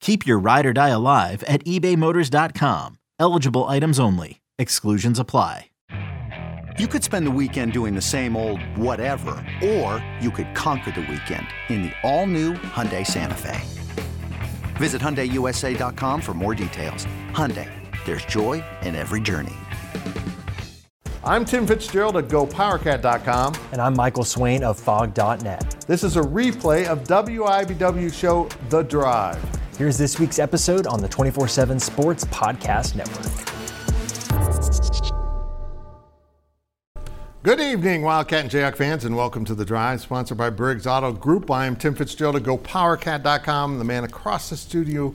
Keep 0.00 0.26
your 0.26 0.38
ride 0.38 0.66
or 0.66 0.72
die 0.72 0.88
alive 0.88 1.42
at 1.44 1.64
ebaymotors.com. 1.64 2.98
Eligible 3.18 3.64
items 3.64 3.98
only. 4.00 4.40
Exclusions 4.58 5.18
apply. 5.18 5.66
You 6.78 6.86
could 6.86 7.02
spend 7.02 7.26
the 7.26 7.32
weekend 7.32 7.72
doing 7.72 7.96
the 7.96 8.00
same 8.00 8.36
old 8.36 8.62
whatever, 8.76 9.44
or 9.64 10.04
you 10.20 10.30
could 10.30 10.54
conquer 10.54 10.92
the 10.92 11.00
weekend 11.00 11.48
in 11.68 11.82
the 11.82 11.92
all-new 12.04 12.54
Hyundai 12.54 13.04
Santa 13.04 13.34
Fe. 13.34 13.60
Visit 14.76 15.02
HyundaiUSA.com 15.02 16.20
for 16.20 16.34
more 16.34 16.54
details. 16.54 17.04
Hyundai, 17.32 17.68
there's 18.06 18.24
joy 18.26 18.62
in 18.82 18.94
every 18.94 19.20
journey. 19.20 19.56
I'm 21.24 21.44
Tim 21.44 21.66
Fitzgerald 21.66 22.16
at 22.16 22.28
GoPowerCat.com. 22.28 23.56
And 23.72 23.82
I'm 23.82 23.94
Michael 23.94 24.22
Swain 24.22 24.62
of 24.62 24.78
Phog.net. 24.78 25.84
This 25.88 26.04
is 26.04 26.16
a 26.16 26.22
replay 26.22 26.86
of 26.86 27.02
WIBW 27.04 28.14
show 28.14 28.48
The 28.68 28.82
Drive. 28.82 29.44
Here's 29.78 29.96
this 29.96 30.18
week's 30.18 30.40
episode 30.40 30.88
on 30.88 31.00
the 31.00 31.06
24 31.06 31.46
7 31.46 31.78
Sports 31.78 32.24
Podcast 32.24 32.96
Network. 32.96 33.24
Good 37.44 37.60
evening, 37.60 38.02
Wildcat 38.02 38.40
and 38.40 38.50
Jayhawk 38.50 38.74
fans, 38.74 39.04
and 39.04 39.14
welcome 39.14 39.44
to 39.44 39.54
The 39.54 39.64
Drive, 39.64 40.00
sponsored 40.00 40.36
by 40.36 40.50
Briggs 40.50 40.88
Auto 40.88 41.12
Group. 41.12 41.48
I 41.52 41.66
am 41.66 41.76
Tim 41.76 41.94
Fitzgerald 41.94 42.34
at 42.34 42.42
GoPowerCat.com. 42.42 43.78
The 43.78 43.84
man 43.84 44.02
across 44.02 44.50
the 44.50 44.56
studio, 44.56 45.14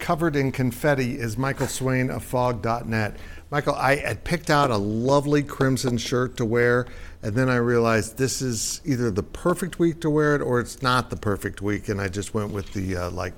covered 0.00 0.34
in 0.34 0.50
confetti, 0.50 1.16
is 1.16 1.38
Michael 1.38 1.68
Swain 1.68 2.10
of 2.10 2.24
Phog.net. 2.24 3.16
Michael, 3.52 3.76
I 3.76 3.94
had 3.94 4.24
picked 4.24 4.50
out 4.50 4.72
a 4.72 4.76
lovely 4.76 5.44
crimson 5.44 5.98
shirt 5.98 6.36
to 6.38 6.44
wear, 6.44 6.88
and 7.22 7.36
then 7.36 7.48
I 7.48 7.56
realized 7.56 8.18
this 8.18 8.42
is 8.42 8.80
either 8.84 9.12
the 9.12 9.22
perfect 9.22 9.78
week 9.78 10.00
to 10.00 10.10
wear 10.10 10.34
it 10.34 10.42
or 10.42 10.58
it's 10.58 10.82
not 10.82 11.10
the 11.10 11.16
perfect 11.16 11.62
week, 11.62 11.88
and 11.88 12.00
I 12.00 12.08
just 12.08 12.34
went 12.34 12.50
with 12.50 12.72
the 12.72 12.96
uh, 12.96 13.10
like 13.10 13.34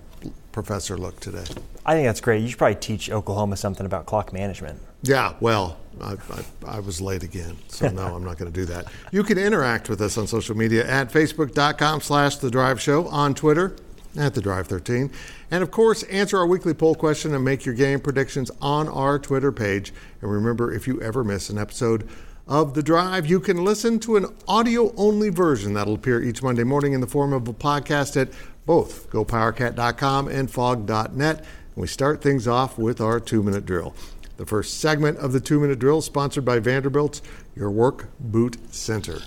professor 0.53 0.97
look 0.97 1.19
today. 1.21 1.45
I 1.85 1.95
think 1.95 2.07
that's 2.07 2.21
great. 2.21 2.43
You 2.43 2.49
should 2.49 2.59
probably 2.59 2.77
teach 2.77 3.11
Oklahoma 3.11 3.57
something 3.57 3.87
about 3.87 4.07
clock 4.07 4.33
management. 4.33 4.81
Yeah, 5.03 5.35
well, 5.41 5.79
I, 6.01 6.13
I, 6.13 6.77
I 6.77 6.81
was 6.81 7.01
late 7.01 7.23
again, 7.23 7.57
so 7.69 7.89
no, 7.89 8.15
I'm 8.15 8.25
not 8.25 8.39
going 8.39 8.53
to 8.53 8.61
do 8.61 8.67
that. 8.67 8.87
You 9.13 9.25
can 9.25 9.37
interact 9.37 9.89
with 9.89 10.01
us 10.01 10.17
on 10.17 10.27
social 10.27 10.57
media 10.57 10.87
at 10.87 11.11
facebook.com 11.11 12.01
slash 12.01 12.37
The 12.37 12.51
Drive 12.51 12.81
Show, 12.81 13.09
on 13.09 13.35
Twitter 13.35 13.77
at 14.17 14.35
The 14.35 14.41
Drive 14.41 14.69
13, 14.69 15.11
and 15.51 15.63
of 15.63 15.71
course, 15.71 16.03
answer 16.05 16.39
our 16.39 16.47
weekly 16.47 16.73
poll 16.73 16.95
question 16.95 17.35
and 17.35 17.45
make 17.45 17.65
your 17.67 17.75
game 17.75 18.01
predictions 18.01 18.51
on 18.61 18.89
our 18.89 19.19
Twitter 19.19 19.53
page. 19.53 19.93
And 20.21 20.31
remember, 20.31 20.73
if 20.73 20.87
you 20.87 21.01
ever 21.03 21.25
miss 21.25 21.51
an 21.51 21.59
episode 21.59 22.09
of 22.47 22.75
The 22.75 22.83
Drive, 22.83 23.27
you 23.27 23.39
can 23.41 23.65
listen 23.65 23.99
to 24.01 24.17
an 24.17 24.27
audio 24.49 24.95
only 24.97 25.29
version 25.29 25.75
that'll 25.75 25.95
appear 25.95 26.23
each 26.23 26.43
Monday 26.43 26.65
morning 26.65 26.93
in 26.93 27.01
the 27.01 27.07
form 27.07 27.33
of 27.33 27.47
a 27.49 27.53
podcast 27.53 28.21
at 28.21 28.31
both 28.67 29.11
gopowercat.com 29.11 30.29
and 30.29 30.51
phog.net. 30.51 31.39
And 31.39 31.47
we 31.77 31.87
start 31.87 32.21
things 32.23 32.47
off 32.47 32.79
with 32.79 33.01
our 33.01 33.21
two 33.21 33.43
minute 33.43 33.67
drill. 33.67 33.95
The 34.37 34.47
first 34.47 34.81
segment 34.81 35.19
of 35.19 35.33
the 35.33 35.41
two 35.41 35.61
minute 35.61 35.79
drill, 35.79 36.01
sponsored 36.01 36.45
by 36.45 36.59
Vanderbilt's 36.59 37.23
Your 37.55 37.71
Work 37.71 38.09
Boot 38.19 38.57
Center. 38.75 39.21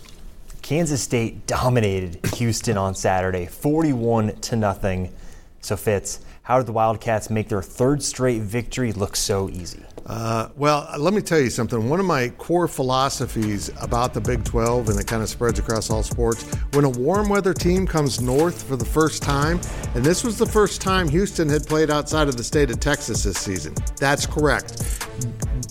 Kansas 0.62 1.02
State 1.02 1.46
dominated 1.46 2.26
Houston 2.38 2.76
on 2.76 2.96
Saturday, 2.96 3.46
41 3.46 4.36
to 4.42 4.56
nothing. 4.56 5.14
So, 5.62 5.78
Fitz, 5.78 6.22
how 6.42 6.58
did 6.58 6.66
the 6.66 6.74
Wildcats 6.74 7.30
make 7.30 7.50
their 7.50 7.62
third 7.62 8.02
straight 8.02 8.42
victory 8.42 8.92
look 8.92 9.16
so 9.16 9.48
easy? 9.50 9.84
Uh, 10.06 10.50
well, 10.56 10.88
let 11.00 11.14
me 11.14 11.22
tell 11.22 11.40
you 11.40 11.50
something. 11.50 11.90
One 11.90 12.00
of 12.00 12.06
my 12.06 12.30
core 12.30 12.68
philosophies 12.68 13.72
about 13.82 14.14
the 14.14 14.22
Big 14.22 14.44
12, 14.44 14.90
and 14.90 15.00
it 15.00 15.08
kind 15.08 15.24
of 15.24 15.30
spreads 15.30 15.58
across 15.58 15.90
all 15.90 16.04
sports, 16.04 16.44
when 16.74 16.86
a 16.86 16.90
warm 16.90 17.28
weather 17.28 17.56
team 17.56 17.88
comes 17.88 18.22
north 18.22 18.62
for 18.64 18.76
the 18.76 18.86
first 18.86 19.24
time, 19.24 19.60
and 19.96 20.04
this 20.04 20.24
was 20.24 20.38
the 20.38 20.46
first 20.46 20.80
time 20.80 21.10
Houston 21.10 21.50
had 21.50 21.66
played 21.66 21.90
outside 21.90 22.28
of 22.28 22.38
the 22.38 22.44
state 22.44 22.70
of 22.70 22.80
Texas 22.80 23.24
this 23.24 23.40
season. 23.40 23.74
That's 23.98 24.28
correct. 24.28 25.08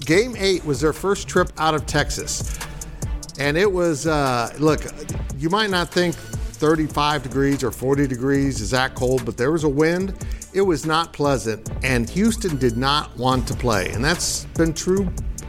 Game 0.04 0.34
eight 0.36 0.64
was 0.64 0.80
their 0.80 0.92
first 0.92 1.28
trip 1.28 1.52
out 1.58 1.74
of 1.74 1.86
Texas. 1.86 2.58
And 3.38 3.56
it 3.56 3.70
was, 3.70 4.06
uh, 4.06 4.52
look, 4.58 4.84
you 5.38 5.48
might 5.48 5.70
not 5.70 5.90
think 5.90 6.16
35 6.56 7.22
degrees 7.22 7.64
or 7.64 7.70
40 7.70 8.06
degrees 8.06 8.60
is 8.60 8.70
that 8.70 8.94
cold, 8.94 9.24
but 9.24 9.36
there 9.36 9.52
was 9.52 9.64
a 9.64 9.68
wind. 9.68 10.14
It 10.52 10.62
was 10.62 10.86
not 10.86 11.12
pleasant, 11.12 11.70
and 11.82 12.08
Houston 12.10 12.56
did 12.56 12.76
not 12.76 13.16
want 13.16 13.46
to 13.48 13.54
play. 13.54 13.90
And 13.90 14.04
that's 14.04 14.44
been 14.56 14.72
true 14.72 15.08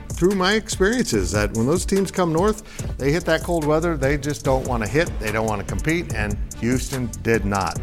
through 0.09 0.35
my 0.35 0.53
experiences 0.53 1.31
that 1.31 1.53
when 1.55 1.67
those 1.67 1.85
teams 1.85 2.11
come 2.11 2.31
north, 2.31 2.97
they 2.97 3.11
hit 3.11 3.25
that 3.25 3.43
cold 3.43 3.65
weather, 3.65 3.97
they 3.97 4.17
just 4.17 4.45
don't 4.45 4.67
want 4.67 4.83
to 4.83 4.89
hit, 4.89 5.11
they 5.19 5.31
don't 5.31 5.45
want 5.45 5.61
to 5.61 5.67
compete, 5.67 6.13
and 6.13 6.37
Houston 6.59 7.09
did 7.21 7.45
not. 7.45 7.79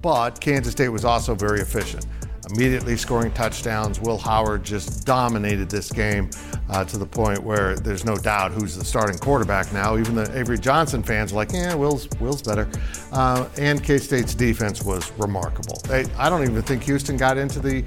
But 0.00 0.40
Kansas 0.40 0.72
State 0.72 0.90
was 0.90 1.04
also 1.04 1.34
very 1.34 1.60
efficient 1.60 2.06
immediately 2.52 2.96
scoring 2.96 3.32
touchdowns. 3.32 4.00
Will 4.00 4.18
Howard 4.18 4.62
just 4.62 5.06
dominated 5.06 5.70
this 5.70 5.90
game 5.90 6.30
uh, 6.68 6.84
to 6.84 6.98
the 6.98 7.06
point 7.06 7.42
where 7.42 7.76
there's 7.76 8.04
no 8.04 8.16
doubt 8.16 8.52
who's 8.52 8.76
the 8.76 8.84
starting 8.84 9.18
quarterback 9.18 9.72
now. 9.72 9.96
Even 9.96 10.14
the 10.14 10.30
Avery 10.38 10.58
Johnson 10.58 11.02
fans 11.02 11.32
are 11.32 11.36
like, 11.36 11.52
yeah, 11.52 11.74
Will's, 11.74 12.08
Will's 12.20 12.42
better. 12.42 12.68
Uh, 13.10 13.48
and 13.58 13.82
K 13.82 13.98
State's 13.98 14.34
defense 14.34 14.82
was 14.82 15.10
remarkable. 15.18 15.80
They, 15.88 16.04
I 16.16 16.28
don't 16.28 16.42
even 16.42 16.62
think 16.62 16.82
Houston 16.84 17.16
got 17.16 17.38
into 17.38 17.60
the 17.60 17.84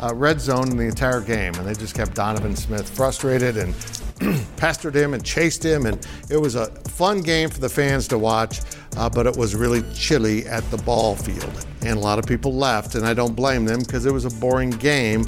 uh, 0.00 0.14
red 0.14 0.40
zone 0.40 0.70
in 0.70 0.76
the 0.76 0.84
entire 0.84 1.20
game, 1.20 1.54
and 1.54 1.66
they 1.66 1.74
just 1.74 1.94
kept 1.94 2.14
Donovan 2.14 2.56
Smith 2.56 2.88
frustrated 2.88 3.56
and 3.56 3.74
pestered 4.56 4.94
him 4.94 5.14
and 5.14 5.24
chased 5.24 5.64
him. 5.64 5.86
And 5.86 6.06
it 6.30 6.36
was 6.36 6.54
a 6.54 6.66
fun 6.88 7.20
game 7.20 7.50
for 7.50 7.60
the 7.60 7.68
fans 7.68 8.08
to 8.08 8.18
watch, 8.18 8.60
uh, 8.98 9.08
but 9.08 9.26
it 9.26 9.36
was 9.36 9.54
really 9.54 9.82
chilly 9.94 10.44
at 10.46 10.68
the 10.70 10.76
ball 10.78 11.14
field. 11.14 11.66
And 11.82 11.96
a 11.96 12.00
lot 12.00 12.18
of 12.18 12.26
people 12.26 12.54
left, 12.54 12.96
and 12.96 13.06
I 13.06 13.14
don't 13.14 13.34
blame 13.34 13.64
them 13.64 13.78
because 13.78 14.04
it 14.04 14.12
was 14.12 14.24
a 14.24 14.30
boring 14.30 14.70
game, 14.70 15.24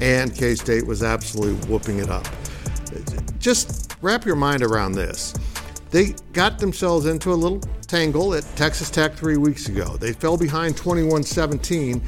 and 0.00 0.34
K 0.34 0.54
State 0.54 0.86
was 0.86 1.02
absolutely 1.02 1.54
whooping 1.68 1.98
it 1.98 2.08
up. 2.08 2.26
Just 3.38 3.96
wrap 4.00 4.24
your 4.24 4.36
mind 4.36 4.62
around 4.62 4.92
this. 4.92 5.34
They 5.90 6.14
got 6.32 6.58
themselves 6.58 7.06
into 7.06 7.32
a 7.32 7.34
little 7.34 7.60
tangle 7.86 8.34
at 8.34 8.44
Texas 8.56 8.90
Tech 8.90 9.14
three 9.14 9.36
weeks 9.36 9.68
ago. 9.68 9.96
They 9.98 10.12
fell 10.12 10.38
behind 10.38 10.76
21 10.76 11.22
17. 11.22 12.02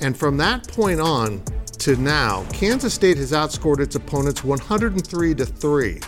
And 0.00 0.16
from 0.16 0.36
that 0.36 0.68
point 0.68 1.00
on, 1.00 1.42
to 1.78 1.96
now, 1.96 2.44
Kansas 2.52 2.94
State 2.94 3.16
has 3.16 3.32
outscored 3.32 3.80
its 3.80 3.96
opponents 3.96 4.44
103 4.44 5.34
to 5.34 5.46
3. 5.46 6.00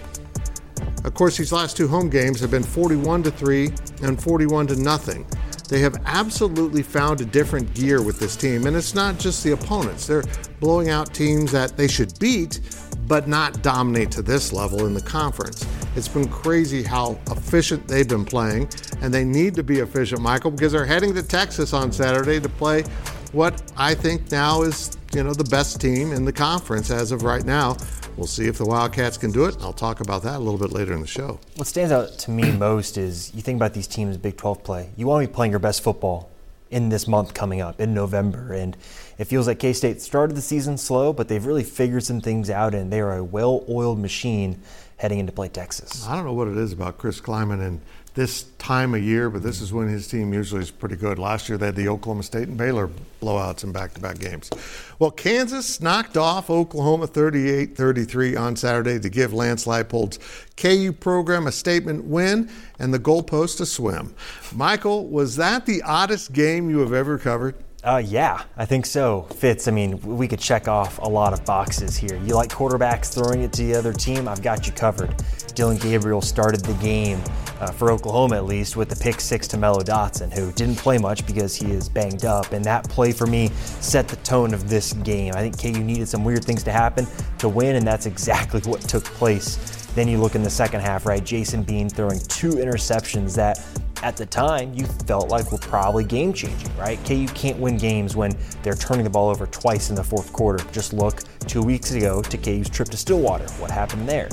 Of 1.05 1.15
course, 1.15 1.37
these 1.37 1.53
last 1.53 1.77
two 1.77 1.89
home 1.89 2.11
games 2.11 2.41
have 2.41 2.51
been 2.51 2.63
41 2.63 3.23
to 3.25 3.31
3 3.31 3.73
and 4.03 4.23
41 4.23 4.69
to 4.69 4.77
nothing. 4.77 5.27
They 5.69 5.81
have 5.81 5.97
absolutely 6.07 6.83
found 6.83 7.21
a 7.21 7.27
different 7.27 7.75
gear 7.75 8.03
with 8.03 8.19
this 8.19 8.37
team, 8.37 8.67
and 8.67 8.75
it's 8.75 8.95
not 8.95 9.19
just 9.19 9.45
the 9.45 9.53
opponents. 9.53 10.07
They're 10.07 10.25
blowing 10.61 10.89
out 10.89 11.13
teams 11.13 11.53
that 11.53 11.77
they 11.77 11.89
should 11.89 12.19
beat, 12.19 12.61
but 13.07 13.29
not 13.29 13.63
dominate 13.63 14.11
to 14.13 14.23
this 14.23 14.53
level 14.53 14.87
in 14.87 14.95
the 14.95 15.03
conference. 15.03 15.67
It's 15.95 16.09
been 16.09 16.29
crazy 16.29 16.83
how 16.83 17.19
efficient 17.31 17.87
they've 17.87 18.09
been 18.09 18.25
playing, 18.25 18.71
and 19.03 19.13
they 19.13 19.25
need 19.25 19.55
to 19.57 19.63
be 19.63 19.81
efficient, 19.81 20.23
Michael, 20.23 20.51
because 20.51 20.73
they're 20.73 20.87
heading 20.87 21.15
to 21.15 21.23
Texas 21.23 21.73
on 21.75 21.93
Saturday 21.93 22.41
to 22.41 22.49
play 22.49 22.85
what 23.33 23.63
I 23.77 23.95
think 23.95 24.31
now 24.31 24.63
is, 24.63 24.97
you 25.13 25.23
know, 25.23 25.35
the 25.35 25.45
best 25.45 25.81
team 25.81 26.13
in 26.13 26.25
the 26.25 26.33
conference 26.33 26.91
as 26.91 27.13
of 27.13 27.25
right 27.25 27.45
now. 27.45 27.77
We'll 28.19 28.27
see 28.27 28.49
if 28.49 28.59
the 28.59 28.67
Wildcats 28.67 29.17
can 29.17 29.31
do 29.31 29.45
it. 29.45 29.57
I'll 29.61 29.73
talk 29.73 30.01
about 30.01 30.25
that 30.25 30.35
a 30.35 30.39
little 30.41 30.59
bit 30.59 30.73
later 30.73 30.93
in 30.93 31.01
the 31.01 31.07
show. 31.07 31.39
What 31.55 31.69
stands 31.69 31.93
out 31.93 32.19
to 32.19 32.33
me 32.33 32.51
most 32.51 32.99
is 32.99 33.33
you 33.33 33.43
think 33.43 33.55
about 33.55 33.75
these 33.75 33.87
teams 33.87 34.17
Big 34.17 34.37
12 34.37 34.65
play. 34.65 34.91
You 34.97 35.07
want 35.07 35.23
to 35.23 35.29
be 35.29 35.33
playing 35.33 35.53
your 35.53 35.61
best 35.61 35.85
football 35.85 36.29
in 36.69 36.89
this 36.89 37.07
month 37.07 37.33
coming 37.33 37.61
up 37.61 37.81
in 37.81 37.95
November. 37.95 38.53
And 38.53 38.77
it 39.19 39.27
feels 39.27 39.47
like 39.47 39.61
K 39.61 39.73
State 39.73 40.03
started 40.03 40.37
the 40.37 40.43
season 40.43 40.79
slow, 40.79 41.13
but 41.13 41.29
they've 41.29 41.47
really 41.47 41.63
figured 41.63 42.03
some 42.03 42.21
things 42.21 42.51
out 42.51 42.75
and 42.75 42.93
they 42.93 42.99
are 42.99 43.19
a 43.19 43.23
well 43.23 43.65
oiled 43.69 44.01
machine 44.01 44.61
heading 44.97 45.21
into 45.21 45.31
play 45.31 45.49
Texas. 45.49 46.05
I 46.05 46.17
don't 46.17 46.25
know 46.25 46.33
what 46.33 46.49
it 46.49 46.57
is 46.57 46.73
about 46.73 46.99
Chris 46.99 47.21
Klieman 47.21 47.65
and 47.65 47.81
this 48.15 48.45
time 48.59 48.95
of 48.95 49.03
year, 49.03 49.31
but 49.31 49.43
this 49.43 49.61
is 49.61 49.73
when 49.73 49.89
his 49.89 50.09
team 50.09 50.33
usually 50.33 50.61
is 50.61 50.71
pretty 50.71 50.97
good. 50.97 51.19
Last 51.19 51.49
year 51.49 51.57
they 51.59 51.67
had 51.67 51.77
the 51.77 51.89
Oklahoma 51.89 52.23
State 52.23 52.49
and 52.49 52.57
Baylor 52.57 52.91
blowouts 53.23 53.65
in 53.65 53.73
back-to-back 53.73 54.19
games. 54.19 54.51
Well, 54.99 55.11
Kansas 55.11 55.81
knocked 55.81 56.17
off 56.17 56.51
Oklahoma 56.51 57.07
38-33 57.07 58.39
on 58.39 58.57
Saturday 58.57 58.99
to 58.99 59.09
give 59.09 59.33
Lance 59.33 59.67
Leipold's 59.67 60.19
KU 60.57 60.93
program 60.93 61.47
a 61.47 61.53
statement 61.53 62.05
win 62.05 62.51
and 62.79 62.93
the 62.93 62.99
goalpost 62.99 63.61
a 63.61 63.67
swim. 63.67 64.15
Michael, 64.55 65.07
was 65.07 65.37
that 65.37 65.67
the 65.67 65.83
oddest 65.83 66.33
game 66.33 66.69
you 66.71 66.79
have 66.81 66.93
ever 66.93 67.19
covered? 67.19 67.55
Uh, 67.85 68.03
yeah, 68.05 68.43
I 68.57 68.67
think 68.67 68.87
so. 68.87 69.23
Fitz, 69.37 69.69
I 69.69 69.71
mean, 69.71 70.01
we 70.01 70.27
could 70.27 70.41
check 70.41 70.67
off 70.67 70.99
a 70.99 71.09
lot 71.09 71.33
of 71.33 71.45
boxes 71.45 71.97
here. 71.97 72.21
You 72.25 72.35
like 72.35 72.51
quarterbacks 72.51 73.15
throwing 73.15 73.43
it 73.43 73.53
to 73.55 73.63
the 73.63 73.75
other 73.77 73.93
team? 73.93 74.27
I've 74.27 74.43
got 74.43 74.67
you 74.67 74.73
covered. 74.73 75.15
Dillon 75.55 75.77
Gabriel 75.79 76.21
started 76.21 76.61
the 76.63 76.75
game, 76.75 77.23
uh, 77.61 77.71
for 77.71 77.91
Oklahoma 77.91 78.37
at 78.37 78.45
least, 78.45 78.77
with 78.77 78.89
the 78.89 78.97
pick 78.97 79.21
six 79.21 79.49
to 79.49 79.57
Mello 79.57 79.81
Dotson, 79.81 80.33
who 80.33 80.53
didn't 80.53 80.77
play 80.77 80.99
much 80.99 81.27
because 81.27 81.55
he 81.55 81.73
is 81.73 81.89
banged 81.89 82.25
up. 82.25 82.53
And 82.53 82.65
that 82.65 82.89
play 82.89 83.13
for 83.13 83.27
me 83.27 83.49
set 83.81 84.09
the 84.09 84.17
tone 84.17 84.55
of 84.55 84.69
this 84.69 84.93
game. 84.93 85.35
I 85.35 85.41
think 85.41 85.61
KU 85.61 85.83
needed 85.83 86.09
some 86.09 86.25
weird 86.25 86.45
things 86.45 86.63
to 86.65 86.73
happen 86.73 87.07
to 87.39 87.49
win, 87.49 87.77
and 87.77 87.87
that's 87.87 88.07
exactly 88.07 88.61
what 88.71 88.81
took 88.83 89.05
place. 89.05 89.87
Then 89.95 90.07
you 90.09 90.19
look 90.19 90.35
in 90.35 90.43
the 90.43 90.51
second 90.51 90.81
half, 90.81 91.07
right? 91.07 91.25
Jason 91.25 91.63
Bean 91.63 91.89
throwing 91.89 92.21
two 92.21 92.53
interceptions 92.53 93.35
that 93.37 93.65
at 94.03 94.17
the 94.17 94.27
time 94.27 94.73
you 94.75 94.87
felt 94.87 95.29
like 95.29 95.51
were 95.51 95.59
probably 95.59 96.05
game 96.05 96.33
changing, 96.33 96.77
right? 96.77 96.99
KU 97.05 97.27
can't 97.29 97.59
win 97.59 97.77
games 97.77 98.15
when 98.15 98.37
they're 98.63 98.75
turning 98.75 99.05
the 99.05 99.11
ball 99.11 99.29
over 99.29 99.47
twice 99.47 99.91
in 99.91 99.97
the 99.97 100.05
fourth 100.05 100.33
quarter. 100.33 100.65
Just 100.73 100.93
look 100.93 101.23
two 101.41 101.63
weeks 101.63 101.93
ago 101.93 102.23
to 102.23 102.39
KU's 102.39 102.69
trip 102.69 102.89
to 102.91 102.97
Stillwater. 102.97 103.49
What 103.55 103.71
happened 103.71 104.09
there? 104.09 104.29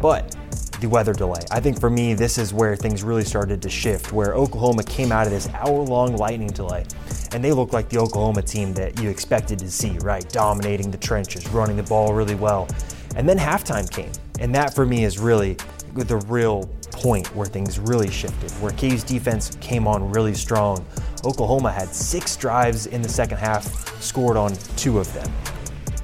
But 0.00 0.36
the 0.80 0.88
weather 0.88 1.12
delay. 1.12 1.40
I 1.50 1.60
think 1.60 1.80
for 1.80 1.88
me, 1.88 2.14
this 2.14 2.38
is 2.38 2.52
where 2.52 2.76
things 2.76 3.02
really 3.02 3.24
started 3.24 3.62
to 3.62 3.70
shift, 3.70 4.12
where 4.12 4.34
Oklahoma 4.34 4.82
came 4.82 5.10
out 5.10 5.26
of 5.26 5.32
this 5.32 5.48
hour 5.54 5.82
long 5.82 6.16
lightning 6.16 6.50
delay, 6.50 6.84
and 7.32 7.42
they 7.42 7.52
looked 7.52 7.72
like 7.72 7.88
the 7.88 7.98
Oklahoma 7.98 8.42
team 8.42 8.74
that 8.74 9.00
you 9.00 9.08
expected 9.08 9.58
to 9.60 9.70
see, 9.70 9.96
right? 9.98 10.28
Dominating 10.30 10.90
the 10.90 10.98
trenches, 10.98 11.48
running 11.48 11.76
the 11.76 11.82
ball 11.82 12.12
really 12.12 12.34
well. 12.34 12.68
And 13.16 13.28
then 13.28 13.38
halftime 13.38 13.90
came, 13.90 14.12
and 14.40 14.54
that 14.54 14.74
for 14.74 14.84
me 14.84 15.04
is 15.04 15.18
really 15.18 15.56
the 15.94 16.16
real 16.28 16.68
point 16.92 17.34
where 17.34 17.46
things 17.46 17.78
really 17.78 18.10
shifted, 18.10 18.50
where 18.60 18.72
KU's 18.72 19.02
defense 19.02 19.56
came 19.60 19.86
on 19.86 20.10
really 20.10 20.34
strong. 20.34 20.84
Oklahoma 21.24 21.72
had 21.72 21.88
six 21.88 22.36
drives 22.36 22.86
in 22.86 23.00
the 23.00 23.08
second 23.08 23.38
half, 23.38 23.64
scored 24.02 24.36
on 24.36 24.54
two 24.76 24.98
of 24.98 25.10
them. 25.14 25.30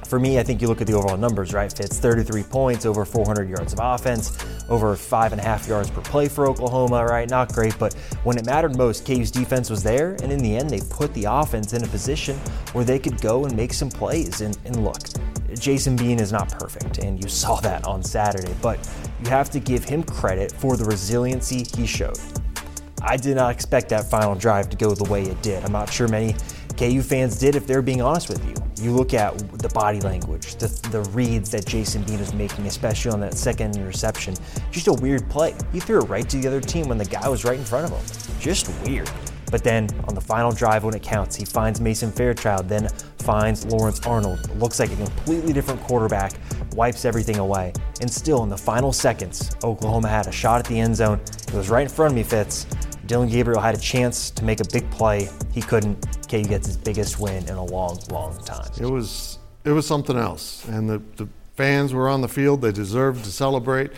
For 0.07 0.19
me, 0.19 0.37
I 0.39 0.43
think 0.43 0.61
you 0.61 0.67
look 0.67 0.81
at 0.81 0.87
the 0.87 0.93
overall 0.93 1.17
numbers, 1.17 1.53
right? 1.53 1.71
Fitz 1.71 1.99
33 1.99 2.43
points, 2.43 2.85
over 2.85 3.05
400 3.05 3.49
yards 3.49 3.73
of 3.73 3.79
offense, 3.81 4.37
over 4.69 4.95
five 4.95 5.31
and 5.31 5.41
a 5.41 5.43
half 5.43 5.67
yards 5.67 5.89
per 5.89 6.01
play 6.01 6.27
for 6.27 6.47
Oklahoma, 6.47 7.05
right? 7.05 7.29
Not 7.29 7.53
great, 7.53 7.77
but 7.77 7.93
when 8.23 8.37
it 8.37 8.45
mattered 8.45 8.77
most, 8.77 9.05
KU's 9.05 9.31
defense 9.31 9.69
was 9.69 9.83
there, 9.83 10.13
and 10.21 10.31
in 10.31 10.39
the 10.39 10.55
end, 10.55 10.69
they 10.69 10.81
put 10.89 11.13
the 11.13 11.25
offense 11.25 11.73
in 11.73 11.83
a 11.83 11.87
position 11.87 12.37
where 12.73 12.83
they 12.83 12.99
could 12.99 13.19
go 13.21 13.45
and 13.45 13.55
make 13.55 13.73
some 13.73 13.89
plays. 13.89 14.41
And, 14.41 14.57
and 14.65 14.83
look, 14.83 14.97
Jason 15.53 15.95
Bean 15.95 16.19
is 16.19 16.31
not 16.31 16.49
perfect, 16.49 16.99
and 16.99 17.21
you 17.23 17.29
saw 17.29 17.59
that 17.61 17.85
on 17.85 18.03
Saturday, 18.03 18.55
but 18.61 18.79
you 19.23 19.29
have 19.29 19.49
to 19.51 19.59
give 19.59 19.83
him 19.83 20.03
credit 20.03 20.51
for 20.51 20.77
the 20.77 20.85
resiliency 20.85 21.65
he 21.75 21.85
showed. 21.85 22.17
I 23.01 23.17
did 23.17 23.35
not 23.35 23.51
expect 23.51 23.89
that 23.89 24.09
final 24.09 24.33
drive 24.33 24.69
to 24.69 24.77
go 24.77 24.95
the 24.95 25.09
way 25.09 25.23
it 25.23 25.41
did. 25.41 25.63
I'm 25.65 25.73
not 25.73 25.91
sure 25.91 26.07
many 26.07 26.35
KU 26.77 27.01
fans 27.01 27.37
did 27.37 27.55
if 27.55 27.67
they're 27.67 27.81
being 27.81 28.01
honest 28.01 28.29
with 28.29 28.45
you. 28.47 28.55
You 28.83 28.91
look 28.91 29.13
at 29.13 29.37
the 29.59 29.69
body 29.69 30.01
language, 30.01 30.55
the, 30.55 30.67
the 30.89 31.01
reads 31.11 31.51
that 31.51 31.65
Jason 31.65 32.03
Bean 32.03 32.19
was 32.19 32.33
making, 32.33 32.65
especially 32.65 33.11
on 33.11 33.19
that 33.21 33.35
second 33.35 33.75
interception. 33.75 34.35
Just 34.71 34.87
a 34.87 34.93
weird 34.93 35.29
play. 35.29 35.55
He 35.71 35.79
threw 35.79 36.01
it 36.01 36.05
right 36.05 36.27
to 36.29 36.37
the 36.37 36.47
other 36.47 36.61
team 36.61 36.87
when 36.87 36.97
the 36.97 37.05
guy 37.05 37.27
was 37.29 37.45
right 37.45 37.57
in 37.57 37.65
front 37.65 37.85
of 37.85 37.91
him. 37.91 38.39
Just 38.39 38.69
weird. 38.83 39.09
But 39.53 39.63
then 39.63 39.87
on 40.07 40.15
the 40.15 40.21
final 40.21 40.51
drive 40.51 40.83
when 40.83 40.95
it 40.95 41.03
counts, 41.03 41.35
he 41.35 41.45
finds 41.45 41.79
Mason 41.79 42.11
Fairchild, 42.11 42.67
then 42.67 42.89
finds 43.19 43.65
Lawrence 43.67 44.03
Arnold. 44.05 44.49
Looks 44.59 44.79
like 44.79 44.91
a 44.91 44.95
completely 44.95 45.53
different 45.53 45.79
quarterback, 45.81 46.33
wipes 46.73 47.05
everything 47.05 47.37
away. 47.37 47.71
And 48.01 48.11
still 48.11 48.41
in 48.41 48.49
the 48.49 48.57
final 48.57 48.91
seconds, 48.91 49.55
Oklahoma 49.63 50.09
had 50.09 50.25
a 50.25 50.31
shot 50.31 50.59
at 50.59 50.65
the 50.65 50.79
end 50.79 50.95
zone. 50.95 51.21
It 51.47 51.53
was 51.53 51.69
right 51.69 51.83
in 51.83 51.89
front 51.89 52.13
of 52.13 52.15
me, 52.15 52.23
Fitz. 52.23 52.65
Dillon 53.05 53.29
Gabriel 53.29 53.59
had 53.59 53.75
a 53.75 53.79
chance 53.79 54.29
to 54.31 54.43
make 54.45 54.59
a 54.59 54.65
big 54.71 54.89
play. 54.91 55.29
He 55.51 55.61
couldn't. 55.61 55.95
KU 56.29 56.43
gets 56.43 56.67
his 56.67 56.77
biggest 56.77 57.19
win 57.19 57.43
in 57.49 57.55
a 57.55 57.63
long, 57.63 57.99
long 58.09 58.37
time. 58.45 58.69
It 58.79 58.85
was 58.85 59.39
it 59.65 59.71
was 59.71 59.85
something 59.85 60.17
else, 60.17 60.65
and 60.67 60.89
the, 60.89 61.01
the 61.17 61.27
fans 61.55 61.93
were 61.93 62.09
on 62.09 62.21
the 62.21 62.27
field. 62.27 62.61
They 62.61 62.71
deserved 62.71 63.25
to 63.25 63.31
celebrate. 63.31 63.91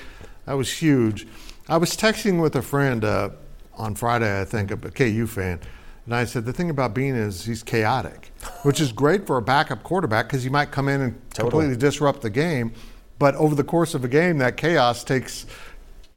That 0.45 0.53
was 0.53 0.71
huge. 0.71 1.27
I 1.67 1.77
was 1.77 1.91
texting 1.95 2.41
with 2.41 2.55
a 2.55 2.61
friend 2.61 3.03
uh, 3.03 3.29
on 3.75 3.95
Friday, 3.95 4.41
I 4.41 4.45
think, 4.45 4.71
a 4.71 4.77
KU 4.77 5.25
fan, 5.27 5.59
and 6.05 6.13
I 6.15 6.25
said 6.25 6.45
the 6.45 6.53
thing 6.53 6.69
about 6.69 6.93
Bean 6.93 7.15
is 7.15 7.45
he's 7.45 7.63
chaotic, 7.63 8.31
which 8.63 8.79
is 8.79 8.91
great 8.91 9.25
for 9.27 9.37
a 9.37 9.41
backup 9.41 9.83
quarterback 9.83 10.27
because 10.27 10.43
he 10.43 10.49
might 10.49 10.71
come 10.71 10.87
in 10.87 11.01
and 11.01 11.21
Totally. 11.31 11.51
completely 11.51 11.77
disrupt 11.77 12.21
the 12.21 12.29
game. 12.29 12.73
But 13.17 13.35
over 13.35 13.55
the 13.55 13.63
course 13.63 13.93
of 13.93 14.03
a 14.03 14.07
game, 14.09 14.39
that 14.39 14.57
chaos 14.57 15.03
takes 15.03 15.45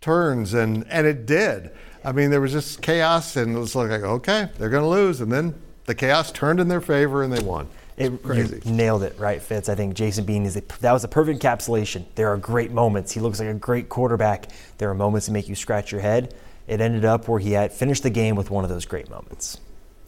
turns, 0.01 0.55
and 0.55 0.87
and 0.89 1.07
it 1.07 1.27
did. 1.27 1.71
I 2.05 2.13
mean, 2.13 2.31
there 2.31 2.41
was 2.41 2.53
just 2.53 2.81
chaos, 2.83 3.37
and 3.37 3.57
it 3.57 3.59
was 3.59 3.75
like, 3.75 3.91
okay, 3.91 4.49
they're 4.59 4.71
going 4.71 4.83
to 4.83 4.89
lose, 4.89 5.21
and 5.21 5.31
then 5.31 5.55
the 5.87 5.95
chaos 5.95 6.31
turned 6.33 6.61
in 6.61 6.69
their 6.69 6.81
favor, 6.81 7.23
and 7.23 7.33
they 7.33 7.43
won. 7.43 7.69
It, 7.97 8.23
Crazy. 8.23 8.63
Nailed 8.65 9.03
it, 9.03 9.19
right, 9.19 9.43
Fitz? 9.43 9.69
I 9.69 9.75
think 9.75 9.95
Jason 9.95 10.25
Bean 10.25 10.47
is 10.47 10.57
a, 10.57 10.63
that 10.81 10.93
was 10.93 11.03
a 11.03 11.09
perfect 11.09 11.43
encapsulation. 11.43 12.05
There 12.15 12.29
are 12.33 12.37
great 12.37 12.71
moments. 12.71 13.11
He 13.13 13.19
looks 13.19 13.41
like 13.41 13.49
a 13.49 13.55
great 13.55 13.89
quarterback. 13.89 14.47
There 14.79 14.89
are 14.89 14.95
moments 14.95 15.27
that 15.27 15.33
make 15.33 15.49
you 15.49 15.57
scratch 15.57 15.91
your 15.91 16.01
head. 16.01 16.35
It 16.69 16.81
ended 16.81 17.05
up 17.05 17.27
where 17.27 17.41
he 17.41 17.53
had 17.53 17.73
finished 17.73 18.05
the 18.05 18.11
game 18.11 18.37
with 18.37 18.51
one 18.51 18.63
of 18.63 18.71
those 18.71 18.85
great 18.85 19.11
moments. 19.11 19.59